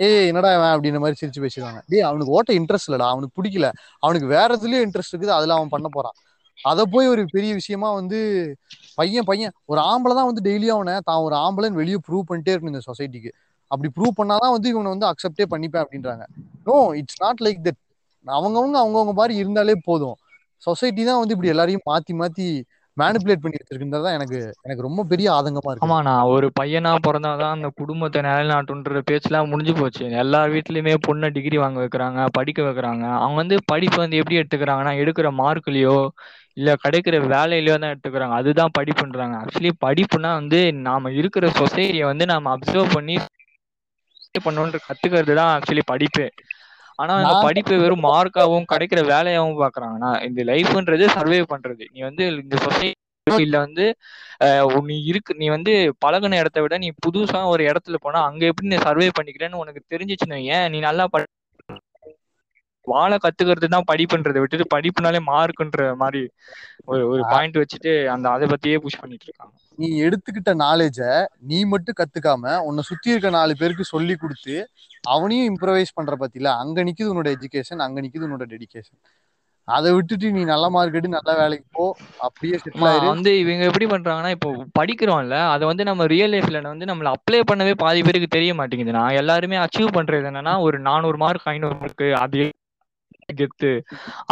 ஏய் 0.06 0.26
என்னடா 0.30 0.50
இவன் 0.54 0.72
அப்படின்ற 0.74 1.00
மாதிரி 1.02 1.18
சிரிச்சு 1.20 1.40
பேசிடுவாங்க. 1.44 1.80
டேய் 1.90 2.06
அவனுக்கு 2.08 2.32
ஓட்ட 2.36 2.50
இன்ட்ரெஸ்ட் 2.60 2.88
இல்லடா 2.88 3.08
அவனுக்கு 3.14 3.36
பிடிக்கல. 3.38 3.66
அவனுக்கு 4.04 4.28
வேற 4.32 4.48
எதுலயும் 4.58 4.84
இன்ட்ரெஸ்ட் 4.86 5.12
இருக்குது 5.12 5.34
அதுல 5.36 5.54
அவன் 5.58 5.70
பண்ண 5.74 5.88
போறான். 5.96 6.16
அதை 6.58 6.82
போய் 6.94 7.10
ஒரு 7.12 7.22
பெரிய 7.34 7.50
விஷயமா 7.60 7.88
வந்து 7.98 8.18
பையன் 8.98 9.26
பையன் 9.30 9.52
ஒரு 9.70 9.80
ஆம்பளை 9.90 10.14
தான் 10.18 10.28
வந்து 10.30 10.42
டெய்லியும் 10.48 10.76
அவனை 10.78 10.94
தான் 11.10 11.22
ஒரு 11.26 11.36
ஆம்பளைன்னு 11.44 11.80
வெளியே 11.82 11.98
ப்ரூவ் 12.08 12.28
பண்ணிட்டே 12.30 12.52
இருக்கணும் 12.54 12.74
இந்த 12.74 12.84
சொசைட்டிக்கு 12.90 13.30
அப்படி 13.70 13.88
ப்ரூவ் 13.96 14.18
பண்ணாதான் 14.20 14.54
வந்து 14.56 14.68
இவனை 14.72 14.90
வந்து 14.94 15.08
அக்செப்டே 15.10 15.46
பண்ணிப்பேன் 15.54 15.82
அப்படின்றாங்க. 15.84 16.24
No 16.68 16.76
it's 17.00 17.20
not 17.24 17.42
like 17.46 17.60
that 17.66 17.80
அவங்கவுங்க 18.26 18.76
அவங்கவுங்க 18.82 19.14
மாதிரி 19.20 19.34
இருந்தாலே 19.42 19.76
போதும். 19.88 20.16
சொசைட்டி 20.62 21.02
தான் 21.10 21.20
வந்து 21.22 21.34
இப்படி 21.36 21.52
எல்லாரையும் 21.54 21.84
மாத்தி 21.90 22.12
மாத்தி 22.20 22.46
மேனிபுலேட் 22.96 23.42
பண்ணி 23.42 23.58
வச்சிருக்குன்றது 23.58 24.10
எனக்கு 24.16 24.38
எனக்கு 24.64 24.86
ரொம்ப 24.86 25.04
பெரிய 25.12 25.28
ஆதங்கமா 25.32 25.70
இருக்கு. 25.70 25.82
ஆமா 25.84 25.96
நான் 26.02 26.30
ஒரு 26.34 26.46
பையனா 26.60 26.90
பிறந்தாதான் 27.06 27.54
அந்த 27.56 27.68
குடும்பத்தை 27.80 28.18
நிலைநாட்டுன்ற 28.22 29.00
பேச்செல்லாம் 29.08 29.50
முடிஞ்சு 29.52 29.74
போச்சு. 29.74 30.04
எல்லா 30.22 30.40
வீட்லயுமே 30.54 30.94
பொண்ணை 31.06 31.28
டிகிரி 31.36 31.58
வாங்க 31.58 31.78
வைக்கிறாங்க 31.80 32.20
படிக்க 32.38 32.60
வைக்கிறாங்க. 32.62 33.04
அவங்க 33.18 33.38
வந்து 33.42 33.58
படிப்பு 33.72 33.98
வந்து 34.04 34.20
எப்படி 34.20 34.38
எடுத்துக்கிறாங்கன்னா 34.40 34.94
எடுக்கிற 35.02 35.30
மார்க்லயோ 35.40 35.96
இல்ல 36.56 36.70
கிடைக்கிற 36.84 37.16
வேலையிலயோ 37.28 37.76
தான் 37.76 37.92
எடுத்துக்கிறாங்க. 37.92 38.34
அதுதான் 38.34 38.74
படிப்புன்றாங்க 38.78 39.36
ஆக்சுவலி 39.42 39.72
படிப்புனா 39.84 40.32
வந்து 40.40 40.60
நாம 40.86 41.12
இருக்கிற 41.20 41.46
சொசைட்டியை 41.60 42.06
வந்து 42.06 42.26
நாம 42.32 42.52
அப்சர்வ் 42.56 42.94
பண்ணி 42.94 43.16
பண்ணணுன்ற 44.40 44.78
கத்துக்கிறது 44.86 45.34
தான் 45.34 45.52
ஆக்சுவலி 45.52 45.82
படிப்பு. 45.86 46.24
ஆனா 46.98 47.14
இந்த 47.16 47.26
நான் 47.26 47.44
படிப்பு 47.46 47.74
வெறும் 47.80 48.04
மார்க்காவும் 48.06 48.68
கிடைக்கிற 48.72 49.00
வேலையாவும் 49.10 49.60
பாக்குறாங்க. 49.62 49.96
நான் 50.04 50.22
இந்த 50.28 50.40
லைஃப்ன்றது 50.50 51.06
சர்வே 51.16 51.40
பண்றது. 51.52 51.84
நீ 51.94 52.00
வந்து 52.08 52.24
இந்த 52.42 52.56
சொசைட்டி 52.64 52.92
இல்ல 53.26 53.56
வந்து 53.64 53.84
நீ 54.88 54.96
இருக்கு 55.10 55.32
நீ 55.34 55.46
வந்து 55.50 55.72
பழகுன 56.02 56.38
இடத்த 56.40 56.58
விட 56.62 56.74
நீ 56.78 56.88
புதுசா 57.04 57.40
ஒரு 57.52 57.62
இடத்துல 57.70 57.98
போனா 58.00 58.20
அங்க 58.28 58.42
எப்படி 58.50 58.70
நீ 58.72 58.78
சர்வே 58.86 59.08
பண்ணிக்கிறேன்னு 59.18 59.62
உனக்கு 59.62 59.82
தெரிஞ்சிச்சுன்னு 59.86 60.38
ஏன் 60.50 60.68
நீ 60.72 60.80
நல்லா 60.86 61.06
படி 61.08 61.26
வாழ 62.86 63.12
கத்துக்கிறது 63.16 63.68
தான் 63.68 63.88
படிப்புன்றதை 63.88 64.40
விட்டுட்டு 64.40 64.66
படிப்புனாலே 64.74 65.20
மார்க்குன்ற 65.28 65.86
மாதிரி 66.02 66.22
ஒரு 66.88 67.02
ஒரு 67.10 67.22
பாயிண்ட் 67.32 67.60
வச்சுட்டு 67.60 67.92
அந்த 68.14 68.26
அதை 68.34 68.48
பத்தியே 68.52 68.78
புஷ் 68.84 69.00
பண்ணிட்டு 69.02 69.28
இருக்காங்க. 69.28 69.54
நீ 69.78 69.88
எடுத்துக்கிட்ட 70.04 70.50
நாலேஜ 70.60 70.98
நீ 71.44 71.58
மட்டும் 71.72 71.98
கத்துக்காம 72.00 72.52
உன்னை 72.66 72.82
சுத்தி 72.88 73.12
இருக்க 73.12 73.30
நாலு 73.36 73.54
பேருக்கு 73.60 73.84
சொல்லி 73.90 74.14
கொடுத்து 74.16 74.56
அவனையும் 75.08 75.48
இம்ப்ரவைஸ் 75.50 75.96
பண்ற 75.96 76.14
பத்தில 76.20 76.52
அங்க 76.62 76.84
நிக்குது 76.88 77.12
உன்னோட 77.12 77.30
எஜுகேஷன் 77.36 77.84
அங்க 77.86 77.98
நிக்குது 78.04 78.26
உன்னோட 78.28 78.46
டெடிகேஷன் 78.52 79.00
அதை 79.68 79.90
விட்டுட்டு 79.96 80.26
நீ 80.34 80.40
நல்ல 80.50 80.64
மார்க் 80.72 80.92
எடுத்து 80.92 81.16
நல்ல 81.16 81.32
வேலைக்கு 81.38 81.66
போ 81.70 81.84
அப்படியே 82.26 82.56
வந்து 83.10 83.30
இவங்க 83.42 83.64
எப்படி 83.70 83.86
பண்றாங்கன்னா 83.92 84.32
இப்போ 84.36 84.48
படிக்கிறோம்ல 84.78 85.36
அதை 85.52 85.64
வந்து 85.70 85.84
நம்ம 85.88 86.06
ரியல் 86.12 86.32
லைஃப்ல 86.34 86.62
வந்து 86.66 86.88
நம்மள 86.90 87.10
அப்ளை 87.16 87.40
பண்ணவே 87.50 87.72
பாதி 87.82 88.02
பேருக்கு 88.02 88.28
தெரிய 88.36 88.52
மாட்டேங்குது 88.54 88.98
நான் 88.98 89.18
எல்லாருமே 89.20 89.58
அச்சீவ் 89.64 89.96
பண்றது 89.98 90.28
என்னன்னா 90.30 90.54
ஒரு 90.66 90.78
நானூறு 90.88 91.18
மார்க் 91.18 91.48
ஐநூறு 91.52 91.76
மார்க் 91.80 92.04
அது 92.20 92.42
கெத்து 93.32 93.70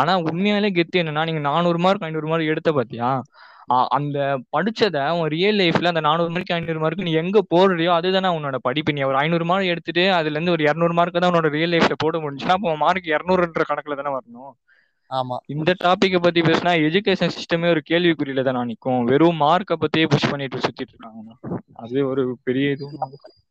ஆனா 0.01 0.13
உண்மையாலே 0.27 0.71
கெத்து 0.79 1.01
என்னன்னா 1.03 1.23
நீங்க 1.29 1.43
நானூறு 1.49 1.79
மார்க் 1.85 2.07
ஐநூறு 2.09 2.27
மார்க் 2.27 2.53
எடுத்த 2.53 2.71
பாத்தியா? 2.79 3.11
அந்த 3.67 4.41
படிச்சத 4.57 5.21
உன் 5.21 5.29
ரியல் 5.29 5.57
லைஃப்ல 5.57 5.85
அந்த 5.85 6.01
நானூறு 6.01 6.31
மார்க் 6.31 6.53
ஐநூறு 6.53 6.79
மார்க் 6.79 7.01
நீ 7.01 7.13
எங்க 7.13 7.43
போடுறியோ 7.55 7.89
அதுதானே 7.89 8.29
உன்னோட 8.39 8.55
படிப்பு. 8.61 8.93
நீ 8.93 9.03
ஒரு 9.03 9.17
ஐநூறு 9.17 9.45
மார்க் 9.45 9.65
எடுத்துட்டு 9.65 10.13
அதுல 10.13 10.41
இருந்து 10.41 10.51
ஒரு 10.51 10.65
இரநூறு 10.65 10.93
மார்க் 10.93 11.21
தான் 11.21 11.33
உன்னோட 11.33 11.49
ரியல் 11.49 11.71
லைஃப்ல 11.71 11.93
போட 11.97 12.19
முடிஞ்சுன்னா 12.19 12.49
அப்போ 12.49 12.77
மார்க் 12.77 13.05
இரநூறுன்ற 13.05 13.61
கணக்குல 13.69 14.03
தானே 14.03 14.17
வரணும். 14.17 14.53
ஆமா. 15.11 15.37
இந்த 15.47 15.75
டாபிக்கை 15.85 16.23
பத்தி 16.23 16.41
பேசினா 16.41 16.73
எஜுகேஷன் 16.89 17.31
சிஸ்டமே 17.31 17.69
ஒரு 17.69 17.83
கேள்விக்குறியில 17.91 18.53
தான் 18.53 18.67
நிற்கும் 18.67 19.05
வெறும் 19.05 19.41
மார்க்கை 19.41 19.77
பத்தியே 19.81 20.07
புஷ் 20.09 20.31
பண்ணிட்டு 20.31 20.59
சுத்திட்டு 20.59 20.89
இருக்காங்க. 20.89 21.37
அது 21.73 22.07
ஒரு 22.07 22.39
பெரிய 22.43 22.71
இது 22.71 22.89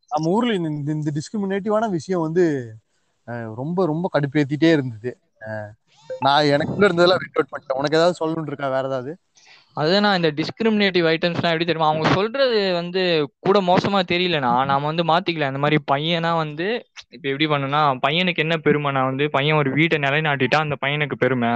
நம்ம 0.07 0.29
ஊர்ல 0.29 0.53
இந்த 0.53 0.91
இந்த- 0.91 1.11
டிஸ்கிரிமினேட்டிவான 1.11 1.89
விஷயம் 1.89 2.21
வந்து 2.21 2.73
ரொம்ப 3.25 3.85
ரொம்ப 3.85 4.09
கடுப்பேத்திட்டே 4.13 4.71
இருந்தது. 4.71 5.17
நான் 6.19 6.43
எனக்குள்ள 6.43 6.87
இருந்ததெல்லாம் 6.87 7.17
வெயிட் 7.17 7.35
அவுட் 7.35 7.47
பண்ணிட்டேன். 7.51 7.73
உனக்கு 7.73 7.97
ஏதாவது 7.97 8.27
சொல்லணும்னு 8.27 8.47
இருக்கா? 8.47 8.69
வேற 8.69 8.87
ஏதாவது? 8.87 9.17
அதுதான் 9.77 10.03
நான் 10.05 10.17
இந்த 10.19 10.29
டிஸ்கிரிமினேட்டிவ் 10.39 11.05
ஐட்டம்ஸ்லாம் 11.11 11.53
எப்படி 11.53 11.67
தெரியுமா 11.67 11.89
அவங்க 11.89 12.07
சொல்றது 12.15 12.47
வந்து 12.79 13.01
கூட 13.39 13.57
மோசமா 13.67 13.99
தெரியலனா 14.11 14.51
நாம 14.71 14.85
வந்து 14.89 15.03
மாத்திக்கலாம் 15.11 15.51
இந்த 15.53 15.61
மாதிரி 15.63 15.77
பையனா 15.91 16.31
வந்து 16.41 16.67
இப்ப 17.07 17.25
எப்படி 17.31 17.47
பண்ணுனா 17.47 17.81
பையனுக்கு 18.05 18.43
என்ன 18.45 18.57
பெருமைனா 18.65 19.03
வந்து 19.09 19.27
பையன் 19.35 19.59
ஒரு 19.61 19.71
வீட்டை 19.77 19.99
நிலைநாட்டிட்டா 20.05 20.59
அந்த 20.65 20.77
பையனுக்கு 20.83 21.17
பெருமை. 21.17 21.51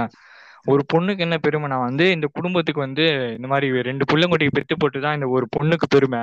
ஒரு 0.66 0.82
பொண்ணுக்கு 0.92 1.24
என்ன 1.26 1.36
பெருமை 1.38 1.66
நான் 1.66 1.86
வந்து 1.88 2.04
இந்த 2.14 2.26
குடும்பத்துக்கு 2.36 2.80
வந்து 2.80 3.04
இந்த 3.36 3.48
மாதிரி 3.52 3.82
ரெண்டு 3.88 4.04
புள்ளங்குட்டிக்கு 4.10 4.56
பெத்து 4.58 4.76
போட்டு 4.76 4.98
தான் 5.00 5.16
இந்த 5.18 5.26
ஒரு 5.36 5.46
பொண்ணுக்கு 5.56 5.86
பெருமை. 5.88 6.22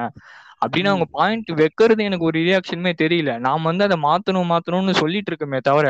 அப்படின்னு 0.63 0.91
அவங்க 0.91 1.08
பாயிண்ட் 1.12 1.49
வைக்கிறது 1.62 2.01
எனக்கு 2.03 2.27
ஒரு 2.29 2.39
ரியாக்ஷனுமே 2.41 2.93
தெரியல. 3.03 3.32
நாம 3.45 3.65
வந்து 3.71 3.86
அதை 3.88 3.97
மாத்தணும் 4.03 4.51
மாத்தணும்னு 4.53 4.95
சொல்லிட்டு 5.01 5.32
இருக்கோமே 5.32 5.60
தவிர 5.69 5.88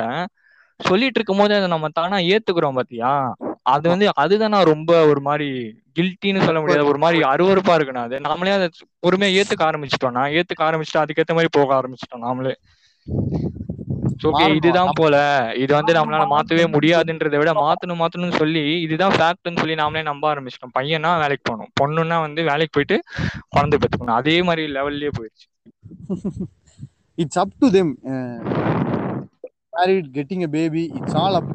சொல்லிட்டு 0.79 1.19
இருக்கும் 1.19 1.41
போது 1.41 1.53
அதை 1.55 1.67
நம்ம 1.73 1.89
தானா 1.99 2.17
ஏத்துக்கிறோம் 2.31 2.79
பாத்தியா? 2.79 3.11
அது 3.65 3.85
வந்து 3.89 4.05
அதுதான் 4.23 4.53
நான் 4.53 4.71
ரொம்ப 4.71 4.91
ஒரு 5.11 5.21
மாதிரி 5.21 5.47
கில்ட்டின்னு 5.97 6.45
சொல்ல 6.45 6.59
முடியாது 6.61 6.89
ஒரு 6.91 6.99
மாதிரி 7.03 7.19
அருவருப்பா 7.31 7.73
இருக்குண்ணா 7.77 8.05
அது. 8.07 8.17
நாமளே 8.25 8.53
அதை 8.55 8.67
பொறுமையா 9.03 9.35
ஏத்துக்க 9.39 9.63
ஆரம்பிச்சிட்டோம்னா 9.67 10.23
ஏத்துக்க 10.37 10.63
ஆரம்பிச்சுட்டா 10.67 11.03
அதுக்கேத்த 11.03 11.35
மாதிரி 11.37 11.51
போக 11.51 11.71
ஆரம்பிச்சிட்டோம் 11.79 12.25
நாமளே. 12.25 12.53
ஓகே 14.29 14.45
இதுதான் 14.57 14.91
போல. 14.93 15.15
இது 15.63 15.71
வந்து 15.77 15.93
நம்மளால 15.97 16.25
மாத்தவே 16.33 16.65
முடியாதுன்றதை 16.75 17.37
விட 17.39 17.51
மாத்தணும் 17.59 18.01
மாத்தணும்னு 18.01 18.39
சொல்லி 18.39 18.63
இதுதான் 18.85 19.15
ஃபேக்ட்னு 19.15 19.61
சொல்லி 19.61 19.75
நாமளே 19.81 20.03
நம்ப 20.09 20.25
ஆரம்பிச்சிட்டோம். 20.31 20.75
பையனா 20.77 21.11
வேலைக்கு 21.23 21.45
போகணும். 21.45 21.71
பொண்ணுன்னா 21.81 22.17
வந்து 22.25 22.43
வேலைக்கு 22.49 22.75
போயிட்டு 22.77 22.97
குழந்தை 23.51 23.77
பெற்றுக்கணும் 23.77 24.19
அதே 24.21 24.37
மாதிரி 24.49 24.65
லெவல்லயே 24.75 25.11
போயிடுச்சு 25.13 25.47
it's 27.17 27.39
up 27.39 27.55
to 27.59 27.69
them 27.71 27.91
married 29.73 30.09
getting 30.15 30.43
a 30.43 30.51
baby 30.53 30.83
it's 30.97 31.17
all 31.21 31.37
up 31.39 31.51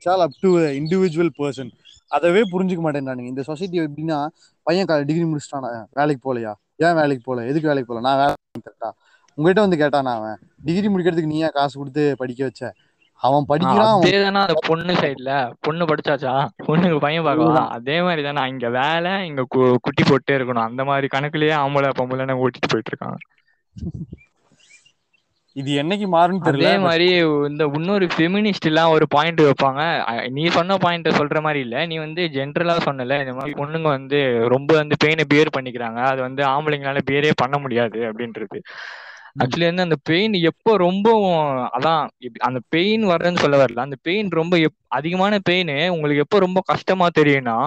it's 0.00 0.10
all 0.12 0.24
up 0.26 0.36
to 0.42 0.50
individual 0.80 1.32
person 1.38 1.70
அதவே 2.10 2.42
புரிஞ்சுக்க 2.52 2.82
மாட்டேன்றானுங்க 2.84 3.30
இந்த 3.32 3.42
சொசைட்டி 3.48 3.80
எப்படின்னா 3.80 4.18
பையன் 4.66 4.88
டிகிரி 5.08 5.24
முடிச்சிட்டானா 5.30 5.68
வேலைக்கு 5.98 6.22
போகலையா? 6.26 6.52
ஏன் 6.84 6.96
வேலைக்கு 6.98 7.22
போகல? 7.26 7.44
எதுக்கு 7.50 7.70
வேலைக்கு 7.70 7.88
போகல? 7.90 8.04
நான் 8.06 8.20
வேலை 8.20 8.34
தரட்டா 8.66 8.90
உங்ககிட்ட 9.38 9.60
வந்து 9.64 9.80
கேட்டானா 9.82 10.12
அவன் 10.20 10.38
டிகிரி 10.66 10.88
முடிக்கிறதுக்கு 10.92 11.32
நீ 11.32 11.38
ஏன் 11.46 11.54
காசு 11.58 11.74
கொடுத்து 11.80 12.04
படிக்க 12.22 12.40
வச்ச? 12.48 12.62
அவன் 13.22 13.48
படிக்கிறான் 13.50 13.94
அந்த 14.42 14.54
பொண்ணு 14.68 14.92
சைடுல 15.02 15.32
பொண்ணு 15.66 15.88
படிச்சாச்சா? 15.90 16.34
பொண்ணுக்கு 16.68 16.98
பையன் 17.04 17.26
பார்க்கவா? 17.26 17.64
அதே 17.76 17.96
மாதிரி 18.06 18.22
தானே 18.28 18.44
இங்க 18.54 18.68
வேலை 18.80 19.12
இங்க 19.30 19.42
குட்டி 19.86 20.04
போட்டே 20.10 20.36
இருக்கணும். 20.38 20.66
அந்த 20.70 20.84
மாதிரி 20.90 21.08
கணக்குலயே 21.16 21.54
ஆம்பளை 21.64 21.90
பொம்பளை 22.00 22.36
ஓட்டிட்டு 22.44 22.72
போயிட்டு 22.74 22.92
இருக்காங்க. 22.94 23.18
இது 25.56 25.70
என்னைக்கு 25.82 26.06
மாறும்னு 26.14 26.44
தெரியல. 26.46 26.66
அதே 26.66 26.78
மாதிரி 26.78 27.06
இந்த 27.50 27.64
இன்னொரு 27.78 28.06
ஃபெமினிஸ்ட் 28.14 28.68
எல்லாம் 28.70 28.92
ஒரு 28.96 29.06
பாயிண்ட் 29.14 29.40
வைப்பாங்க. 29.40 29.82
நீ 30.36 30.42
சொன்ன 30.48 30.76
பாயிண்ட் 30.84 31.08
சொல்ற 31.20 31.40
மாதிரி 31.46 31.60
இல்ல. 31.66 31.76
நீ 31.86 31.96
வந்து 31.98 32.24
ஜென்ரலா 32.36 32.76
சொன்னல. 32.88 33.18
இந்த 33.24 33.34
மாதிரி 33.38 33.54
பொண்ணுங்க 33.60 33.88
வந்து 33.96 34.18
ரொம்ப 34.54 34.70
வந்து 34.74 34.96
பெயினை 35.04 35.24
பியர் 35.32 35.54
பண்ணிக்கிறாங்க. 35.56 36.00
அது 36.12 36.20
வந்து 36.20 36.44
ஆம்பளைங்களால 36.54 37.02
பியரே 37.10 37.32
பண்ண 37.42 37.58
முடியாது 37.58 38.00
அப்படின்றது. 38.10 38.60
ஆக்சுவலி 39.42 39.66
வந்து 39.70 39.86
அந்த 39.86 39.96
பெயின் 40.10 40.32
எப்போ 40.50 40.70
ரொம்ப 40.76 41.08
அதான் 41.76 42.00
அந்த 42.48 42.60
பெயின் 42.74 43.04
வர்றேன்னு 43.10 43.42
சொல்ல 43.44 43.58
வரல. 43.62 43.84
அந்த 43.86 43.96
பெயின் 44.08 44.30
ரொம்ப 44.40 44.54
அதிகமான 44.98 45.34
பெயின் 45.50 45.72
உங்களுக்கு 45.94 46.24
எப்போ 46.26 46.38
ரொம்ப 46.38 46.60
கஷ்டமா 46.72 47.08
தெரியும்னா 47.20 47.58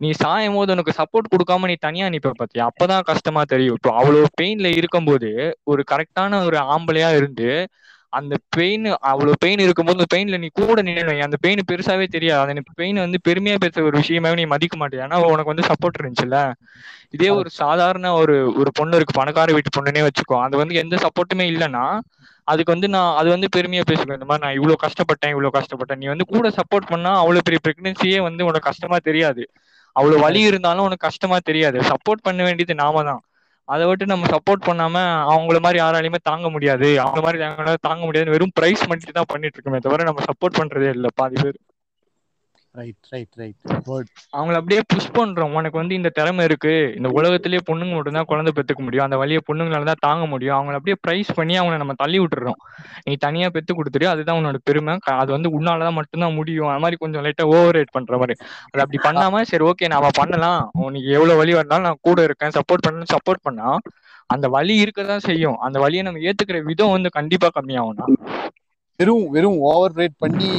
நீ 0.00 0.08
சாயும் 0.14 0.54
போது 0.54 0.72
உனக்கு 0.72 0.92
சப்போர்ட் 0.92 1.32
கொடுக்காம 1.34 1.66
நீ 1.66 1.76
தனியா 1.80 2.06
நிப்ப 2.08 2.32
பாத்தியா? 2.36 2.64
அப்பதான் 2.70 3.02
கஷ்டமா 3.02 3.42
தெரியும். 3.44 3.74
இப்போ 3.74 3.90
அவ்வளவு 3.94 4.26
பெயின்ல 4.40 4.70
இருக்கும்போது 4.76 5.30
ஒரு 5.64 5.84
கரெக்டான 5.90 6.42
ஒரு 6.44 6.58
ஆம்பளையா 6.74 7.16
இருந்து 7.16 7.48
அந்த 8.12 8.34
பெயின் 8.56 8.84
அவ்வளவு 9.02 9.36
பெயின் 9.40 9.58
இருக்கும்போது 9.58 9.98
அந்த 9.98 10.08
பெயின்ல 10.12 10.38
நீ 10.38 10.48
கூட 10.60 10.82
நின்று 10.82 11.22
அந்த 11.22 11.36
பெயின் 11.40 11.62
பெருசாவே 11.70 12.06
தெரியாது. 12.06 12.52
அந்த 12.54 12.74
பெயின் 12.74 12.96
வந்து 12.96 13.18
பெருமையா 13.28 13.56
பேச 13.58 13.82
ஒரு 13.82 13.96
விஷயமாவே 13.98 14.34
நீ 14.34 14.44
மதிக்க 14.46 14.76
மாட்டியா? 14.76 15.04
ஏன்னா 15.06 15.18
உனக்கு 15.32 15.52
வந்து 15.52 15.68
சப்போர்ட் 15.70 15.98
இருந்துச்சுல்ல? 16.00 16.38
இதே 17.10 17.30
ஒரு 17.30 17.50
சாதாரண 17.54 18.12
ஒரு 18.12 18.36
ஒரு 18.60 18.70
பொண்ணு 18.74 18.96
இருக்கு. 18.96 19.18
பணக்கார 19.20 19.52
வீட்டு 19.52 19.74
பொண்ணுனே 19.76 20.02
வச்சுக்கோ. 20.08 20.38
அது 20.42 20.56
வந்து 20.56 20.74
எந்த 20.74 20.96
சப்போர்ட்டுமே 20.96 21.46
இல்லைன்னா 21.52 21.84
அதுக்கு 22.48 22.72
வந்து 22.72 22.88
நான் 22.88 23.16
அது 23.16 23.28
வந்து 23.28 23.48
பெருமையா 23.56 23.82
பேசுவேன். 23.90 24.16
இந்த 24.18 24.24
மாதிரி 24.24 24.44
நான் 24.46 24.56
இவ்வளவு 24.58 24.82
கஷ்டப்பட்டேன் 24.82 25.32
இவ்வளவு 25.34 25.56
கஷ்டப்பட்டேன். 25.58 25.96
நீ 25.96 26.06
வந்து 26.06 26.26
கூட 26.26 26.48
சப்போர்ட் 26.58 26.90
பண்ணா 26.90 27.12
அவ்வளவு 27.18 27.42
பெரிய 27.42 27.60
பிரெக்னன்சியே 27.66 28.20
வந்து 28.22 28.44
உனக்கு 28.44 28.68
கஷ்டமா 28.70 28.96
தெரியாது. 29.02 29.44
அவ்வளவு 29.96 30.22
வலி 30.24 30.40
இருந்தாலும் 30.50 30.86
உனக்கு 30.86 31.06
கஷ்டமா 31.08 31.36
தெரியாது. 31.50 31.78
சப்போர்ட் 31.90 32.24
பண்ண 32.26 32.42
வேண்டியது 32.46 32.74
நாம 32.82 33.02
தான். 33.10 33.22
அதை 33.68 33.84
விட்டு 33.88 34.06
நம்ம 34.06 34.26
சப்போர்ட் 34.32 34.66
பண்ணாம 34.68 34.96
அவங்கள 35.32 35.58
மாதிரி 35.66 35.78
யாராலையுமே 35.82 36.20
தாங்க 36.30 36.48
முடியாது. 36.56 36.88
அவங்க 37.04 37.20
மாதிரி 37.26 37.38
தாங்க 37.88 38.02
முடியாது 38.08 38.34
வெறும் 38.36 38.56
பிரைஸ் 38.58 38.82
மட்டும் 38.90 39.18
தான் 39.18 39.30
பண்ணிட்டு 39.32 39.56
இருக்கோமே 39.58 39.80
தவிர 39.86 40.06
நம்ம 40.10 40.24
சப்போர்ட் 40.30 40.58
பண்றதே 40.60 40.90
இல்லை 40.96 41.10
பாதி 41.20 41.36
பேர். 41.42 41.58
ரைட் 42.74 43.08
ரைட் 43.12 43.36
ரைட் 43.40 43.56
அவங்கள 44.36 44.54
அப்படியே 44.60 44.80
புஷ் 44.92 45.12
பண்றோம். 45.16 45.52
உனக்கு 45.58 45.76
வந்து 45.80 45.94
இந்த 45.94 46.08
திறமை 46.08 46.44
இருக்கு. 46.44 46.72
இந்த 46.96 47.08
உலகத்திலேயே 47.08 47.60
பொண்ணுங்க 47.68 47.92
மட்டும் 47.94 48.16
தான் 48.18 48.28
குழந்தை 48.30 48.52
பெத்துக்க 48.56 48.80
முடியும். 48.82 49.04
அந்த 49.04 49.16
வழியை 49.16 49.40
பொண்ணுங்களால 49.48 49.88
தான் 49.90 50.02
தாங்க 50.06 50.24
முடியும். 50.26 50.56
அவங்கள 50.58 50.78
அப்படியே 50.78 50.96
பிரைஸ் 51.00 51.30
பண்ணி 51.34 51.54
அவங்கள 51.60 51.76
நம்ம 51.76 51.94
தள்ளி 52.02 52.18
விட்டுறோம். 52.20 52.58
நீ 53.04 53.14
தனியா 53.16 53.48
பெத்து 53.56 53.74
கொடுத்துரு 53.74 54.08
அதுதான் 54.12 54.38
உன்னோட 54.40 54.60
பெருமை. 54.70 54.94
அது 55.22 55.30
வந்து 55.32 55.50
உன்னாலதான் 55.58 55.98
மட்டும்தான் 56.00 56.36
முடியும். 56.40 56.70
அது 56.72 56.82
மாதிரி 56.84 56.98
கொஞ்சம் 57.04 57.24
லைட்டா 57.26 57.46
ஓவர் 57.54 57.76
ரேட் 57.78 57.94
பண்ற 57.98 58.18
மாதிரி. 58.22 58.36
அது 58.72 58.82
அப்படி 58.84 59.00
பண்ணாம 59.08 59.42
சரி 59.52 59.66
ஓகே 59.70 59.88
நாம 59.94 60.10
பண்ணலாம். 60.20 60.62
உனக்கு 60.86 61.10
எவ்வளவு 61.18 61.40
வழி 61.42 61.54
வந்தாலும் 61.60 61.88
நான் 61.88 62.04
கூட 62.08 62.22
இருக்கேன். 62.22 62.56
சப்போர்ட் 62.58 62.86
பண்ணணும் 62.86 63.12
சப்போர்ட் 63.14 63.44
பண்ணா 63.48 63.68
அந்த 64.26 64.46
வழி 64.48 64.74
இருக்கதான் 64.84 65.26
செய்யும். 65.30 65.58
அந்த 65.66 65.78
வழியை 65.84 66.02
நம்ம 66.02 66.22
ஏத்துக்கிற 66.28 66.58
விதம் 66.70 66.94
வந்து 66.96 67.10
கண்டிப்பா 67.18 67.48
கம்மியாகும்னா 67.56 68.06
வெறும் 69.00 69.24
வெறும் 69.30 69.58
ஓவர் 69.70 69.94
ரேட் 70.00 70.20
பண்ணி 70.24 70.50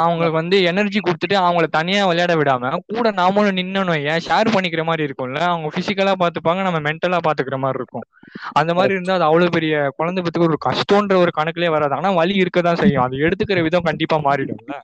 அவங்களுக்கு 0.00 0.36
வந்து 0.38 0.56
எனர்ஜி 0.70 0.98
கொடுத்துட்டு 0.98 1.36
அவங்கள 1.40 1.66
தனியா 1.76 2.02
விளையாட 2.06 2.32
விடாம 2.36 2.70
கூட 2.90 3.10
நாமளும் 3.20 3.58
நின்னணும் 3.60 4.02
ஏன் 4.12 4.24
ஷேர் 4.26 4.52
பண்ணிக்கிற 4.54 4.82
மாதிரி 4.84 5.06
இருக்கும்ல. 5.08 5.40
அவங்க 5.50 5.68
பிசிக்கலா 5.76 6.14
பாத்துப்பாங்க 6.22 6.62
நம்ம 6.66 6.80
மென்டலா 6.88 7.20
பாத்துக்கிற 7.28 7.58
மாதிரி 7.64 7.80
இருக்கும். 7.82 8.06
அந்த 8.60 8.74
மாதிரி 8.78 8.94
இருந்தா 8.96 9.16
அது 9.18 9.28
அவ்வளவு 9.28 9.54
பெரிய 9.56 9.74
குழந்தை 9.98 10.24
பத்துக்கு 10.24 10.48
ஒரு 10.50 10.58
கஷ்டம்ன்ற 10.68 11.16
ஒரு 11.24 11.32
கணக்குலயே 11.38 11.70
வராது. 11.76 11.96
ஆனா 11.98 12.10
வலி 12.20 12.36
இருக்கதான் 12.42 12.80
செய்யும். 12.82 13.04
அது 13.06 13.24
எடுத்துக்கிற 13.26 13.62
விதம் 13.68 13.88
கண்டிப்பா 13.90 14.18
மாறிடும்ல. 14.28 14.76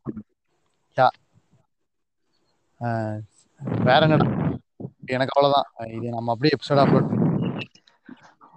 வேற 3.85 4.01
என்ன? 4.07 4.17
எனக்கு 5.15 5.35
அவ்வளவுதான். 5.37 5.69
இது 5.97 6.07
நம்ம 6.17 6.33
அப்படியே 6.33 6.55
எபிசோட் 6.57 6.83
அப்லோட் 6.85 7.11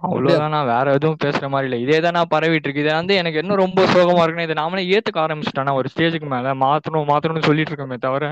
அவ்வளவுதான் 0.02 0.54
நான் 0.54 0.70
வேற 0.70 0.92
எதுவும் 0.94 1.18
பேசுற 1.22 1.46
மாதிரி 1.48 1.66
இல்ல. 1.68 1.78
இதே 1.84 1.98
தான் 2.00 2.16
நான் 2.16 2.30
பரவிட்டு 2.30 2.66
இருக்கு. 2.66 2.84
இதை 2.84 2.92
வந்து 2.92 3.14
எனக்கு 3.20 3.40
என்ன 3.42 3.56
ரொம்ப 3.56 3.84
சோகமா 3.92 4.22
இருக்குன்னா 4.22 4.46
இதை 4.48 4.56
நாமளே 4.60 4.84
ஏத்துக்க 4.94 5.18
ஆரம்பிச்சிட்டோம்னா 5.24 5.74
ஒரு 5.74 5.90
ஸ்டேஜுக்கு 5.92 6.28
மேல 6.30 6.54
மாத்தணும் 6.62 7.10
மாத்தணும்னு 7.10 7.48
சொல்லிட்டு 7.48 7.72
இருக்கோமே 7.72 7.98
தவிர 8.06 8.30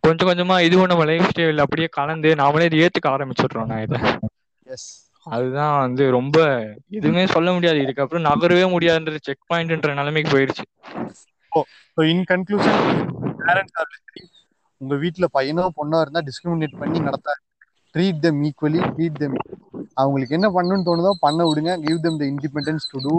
கொஞ்சம் 0.00 0.30
கொஞ்சமா 0.30 0.56
இதுவும் 0.68 0.90
நம்ம 0.92 1.06
லைஃப் 1.10 1.30
ஸ்டைல் 1.30 1.64
அப்படியே 1.64 1.88
கலந்து 1.98 2.32
நாமளே 2.42 2.68
இதை 2.70 2.80
ஏத்துக்க 2.80 3.14
ஆரம்பிச்சிடுறோம் 3.14 3.70
நான் 3.72 3.84
இதை. 3.86 4.00
அதுதான் 5.26 5.74
வந்து 5.80 6.04
ரொம்ப 6.10 6.36
எதுவுமே 6.98 7.24
சொல்ல 7.26 7.48
முடியாது. 7.52 7.78
இதுக்கப்புறம் 7.78 8.26
நகரவே 8.28 8.64
முடியாதுன்ற 8.74 9.18
செக் 9.20 9.48
பாயிண்ட்ன்ற 9.50 9.92
நிலைமைக்கு 9.94 10.32
போயிருச்சு. 10.34 10.64
இன் 12.12 12.24
கன்க்ளூஷன் 12.30 12.80
உங்க 14.80 14.94
வீட்டுல 14.96 15.26
பையனோ 15.34 15.64
பொண்ணோ 15.78 15.98
இருந்தா 16.00 16.20
டிஸ்கிரிமினேட் 16.28 16.80
பண்ணி 16.80 16.98
நடத்த 17.00 17.30
treat 17.94 18.20
them 18.20 18.40
equally 18.44 18.80
treat 18.94 19.18
them 19.18 19.36
அவங்களுக்கு 20.00 20.36
என்ன 20.38 20.48
பண்ணணும்னு 20.56 20.88
தோணுதோ 20.88 21.12
பண்ண 21.24 21.40
விடுங்க. 21.48 21.72
Give 21.86 22.04
them 22.06 22.20
the 22.20 22.26
independence 22.32 22.90
to 22.92 23.00
do 23.06 23.14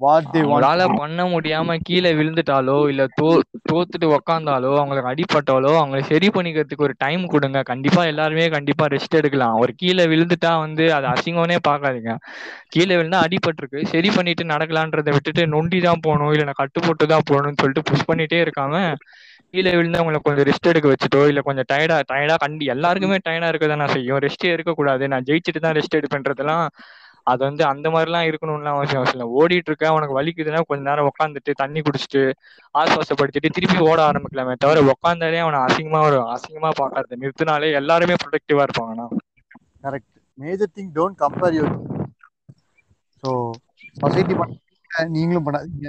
what 0.00 0.28
they 0.30 0.40
அவங்களால 0.42 0.82
பண்ண 1.00 1.22
முடியாம 1.32 1.74
கீழே 1.86 2.10
விழுந்துட்டாலோ 2.18 2.76
இல்ல 2.90 3.02
தோ 3.18 3.26
தோத்துட்டு 3.70 4.06
உக்காந்தாலோ 4.16 4.70
அவங்களுக்கு 4.78 5.10
அடிபட்டாலோ 5.10 5.72
அவங்களை 5.80 6.02
சரி 6.10 6.28
பண்ணிக்கிறதுக்கு 6.36 6.86
ஒரு 6.86 6.94
டைம் 7.04 7.24
கொடுங்க. 7.32 7.58
கண்டிப்பா 7.70 8.02
எல்லாருமே 8.12 8.46
கண்டிப்பா 8.56 8.86
ரெஸ்ட் 8.94 9.18
எடுக்கலாம். 9.20 9.56
ஒரு 9.62 9.72
கீழே 9.82 10.04
விழுந்துட்டா 10.12 10.52
வந்து 10.64 10.86
அது 10.98 11.08
அசிங்கம்னே 11.12 11.58
பாக்காதீங்க 11.68 12.14
கீழே 12.74 12.94
விழுந்தா 12.98 13.20
அடிபட்டிருக்கு. 13.26 13.80
சரி 13.92 14.10
பண்ணிட்டு 14.16 14.44
நடக்கலான்றதை 14.52 15.12
விட்டுட்டு 15.16 15.44
நொண்டி 15.54 15.80
தான் 15.86 16.04
போகணும் 16.06 16.32
இல்ல 16.34 16.46
நான் 16.48 16.60
கட்டு 16.62 16.80
போட்டு 16.86 17.06
தான் 17.12 17.26
போகணும்னு 17.30 17.60
சொல்லிட்டு 17.62 17.88
புஷ் 17.90 18.08
பண்ணிட்டே 18.10 18.40
இருக்காம 18.44 18.74
கீழே 19.54 19.70
விழுந்து 19.76 19.98
அவங்களை 20.00 20.18
கொஞ்சம் 20.24 20.46
ரெஸ்ட் 20.48 20.70
எடுக்க 20.70 20.86
வச்சுட்டோ 20.90 21.20
இல்ல 21.30 21.40
கொஞ்சம் 21.46 21.68
டயர்டா 21.70 21.96
டயர்டா 22.10 22.36
கண்டி 22.42 22.64
எல்லாருக்குமே 22.74 23.16
டயர்டா 23.26 23.48
இருக்க 23.52 23.76
நான் 23.82 23.94
செய்யும். 23.94 24.20
ரெஸ்டே 24.26 24.50
இருக்கக்கூடாது 24.56 25.04
நான் 25.12 25.26
ஜெயிச்சுட்டு 25.28 25.62
தான் 25.64 25.76
ரெஸ்ட் 25.78 25.98
எடுப்பேன்றதெல்லாம் 26.00 26.64
அது 27.26 27.40
வந்து 27.46 27.62
அந்த 27.70 27.86
மாதிரிலாம் 27.94 28.26
இருக்கணும்லாம் 28.28 28.76
அவசியம் 28.78 29.00
அவசியம் 29.00 29.16
இல்லை. 29.16 29.26
ஓடிட்டு 29.40 29.70
இருக்க 29.70 29.92
உனக்கு 29.96 30.16
வலிக்குதுன்னா 30.18 30.60
கொஞ்ச 30.68 30.82
நேரம் 30.88 31.08
உட்காந்துட்டு 31.10 31.52
தண்ணி 31.62 31.80
குடிச்சிட்டு 31.86 32.22
ஆசுவாசப்படுத்திட்டு 32.74 33.54
திருப்பி 33.56 33.78
ஓட 33.88 33.98
ஆரம்பிக்கலாமே 34.08 34.54
தவிர 34.64 34.84
உட்காந்தாலே 34.92 35.42
அவனை 35.44 35.60
அசிங்கமா 35.66 36.00
ஒரு 36.08 36.18
அசிங்கமா 36.34 36.70
பாக்காது 36.80 37.20
நிறுத்தினாலே 37.22 37.70
எல்லாருமே 37.80 38.16
ப்ரொடக்டிவா 38.22 38.64
இருப்பாங்கண்ணா 38.66 39.06
correct 39.84 40.08
major 40.38 40.72
thing 40.76 40.92
don't 40.98 41.18
compare 41.22 41.56
your 41.58 41.74
so 43.22 43.30
society 43.96 44.34
பண்ண 44.34 44.56
நீங்களும் 45.16 45.46
பண்ணாதீங்க. 45.46 45.88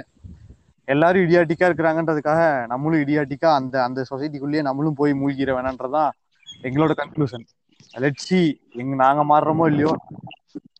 எல்லாரும் 0.88 1.24
இடியாட்டிக்கா 1.24 1.66
இருக்கிறாங்கன்றதுக்காக 1.68 2.40
நம்மளும் 2.66 3.02
இடியாட்டிக்கா 3.04 3.48
அந்த 3.58 3.76
அந்த 3.84 4.00
சொசைட்டிக்குள்ளேயே 4.10 4.62
நம்மளும் 4.62 4.94
போய் 4.94 5.12
மூழ்கிற 5.14 5.50
வேணான்றதான் 5.56 6.10
எங்களோட 6.64 6.92
கன்க்ளூஷன் 7.00 7.44
லெட் 7.94 8.20
சி 8.20 8.40
எங்க 8.74 8.94
நாங்க 8.96 9.22
மாறுறோமோ 9.30 9.64
இல்லையோ 9.68 9.92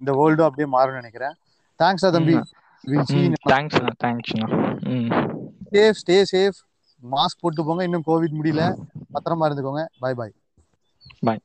இந்த 0.00 0.10
வேர்ல்டும் 0.12 0.48
அப்படியே 0.48 0.68
மாறும்னு 0.72 1.00
நினைக்கிறேன். 1.00 1.34
தேங்க்ஸ் 1.80 2.06
தம்பி. 2.08 2.36
Thanks 3.44 3.78
thanks 4.00 4.32
safe 5.68 5.98
stay 6.00 6.16
safe 6.32 6.58
mask 7.02 7.42
போட்டு 7.42 7.64
போங்க 7.64 7.82
இன்னும் 7.84 8.06
கோவிட் 8.06 8.38
முடியல. 8.38 8.64
பத்திரமா 9.14 9.46
இருந்துக்கோங்க. 9.48 9.84
பாய் 9.98 10.14
பாய் 10.14 10.34
பாய் 11.22 11.40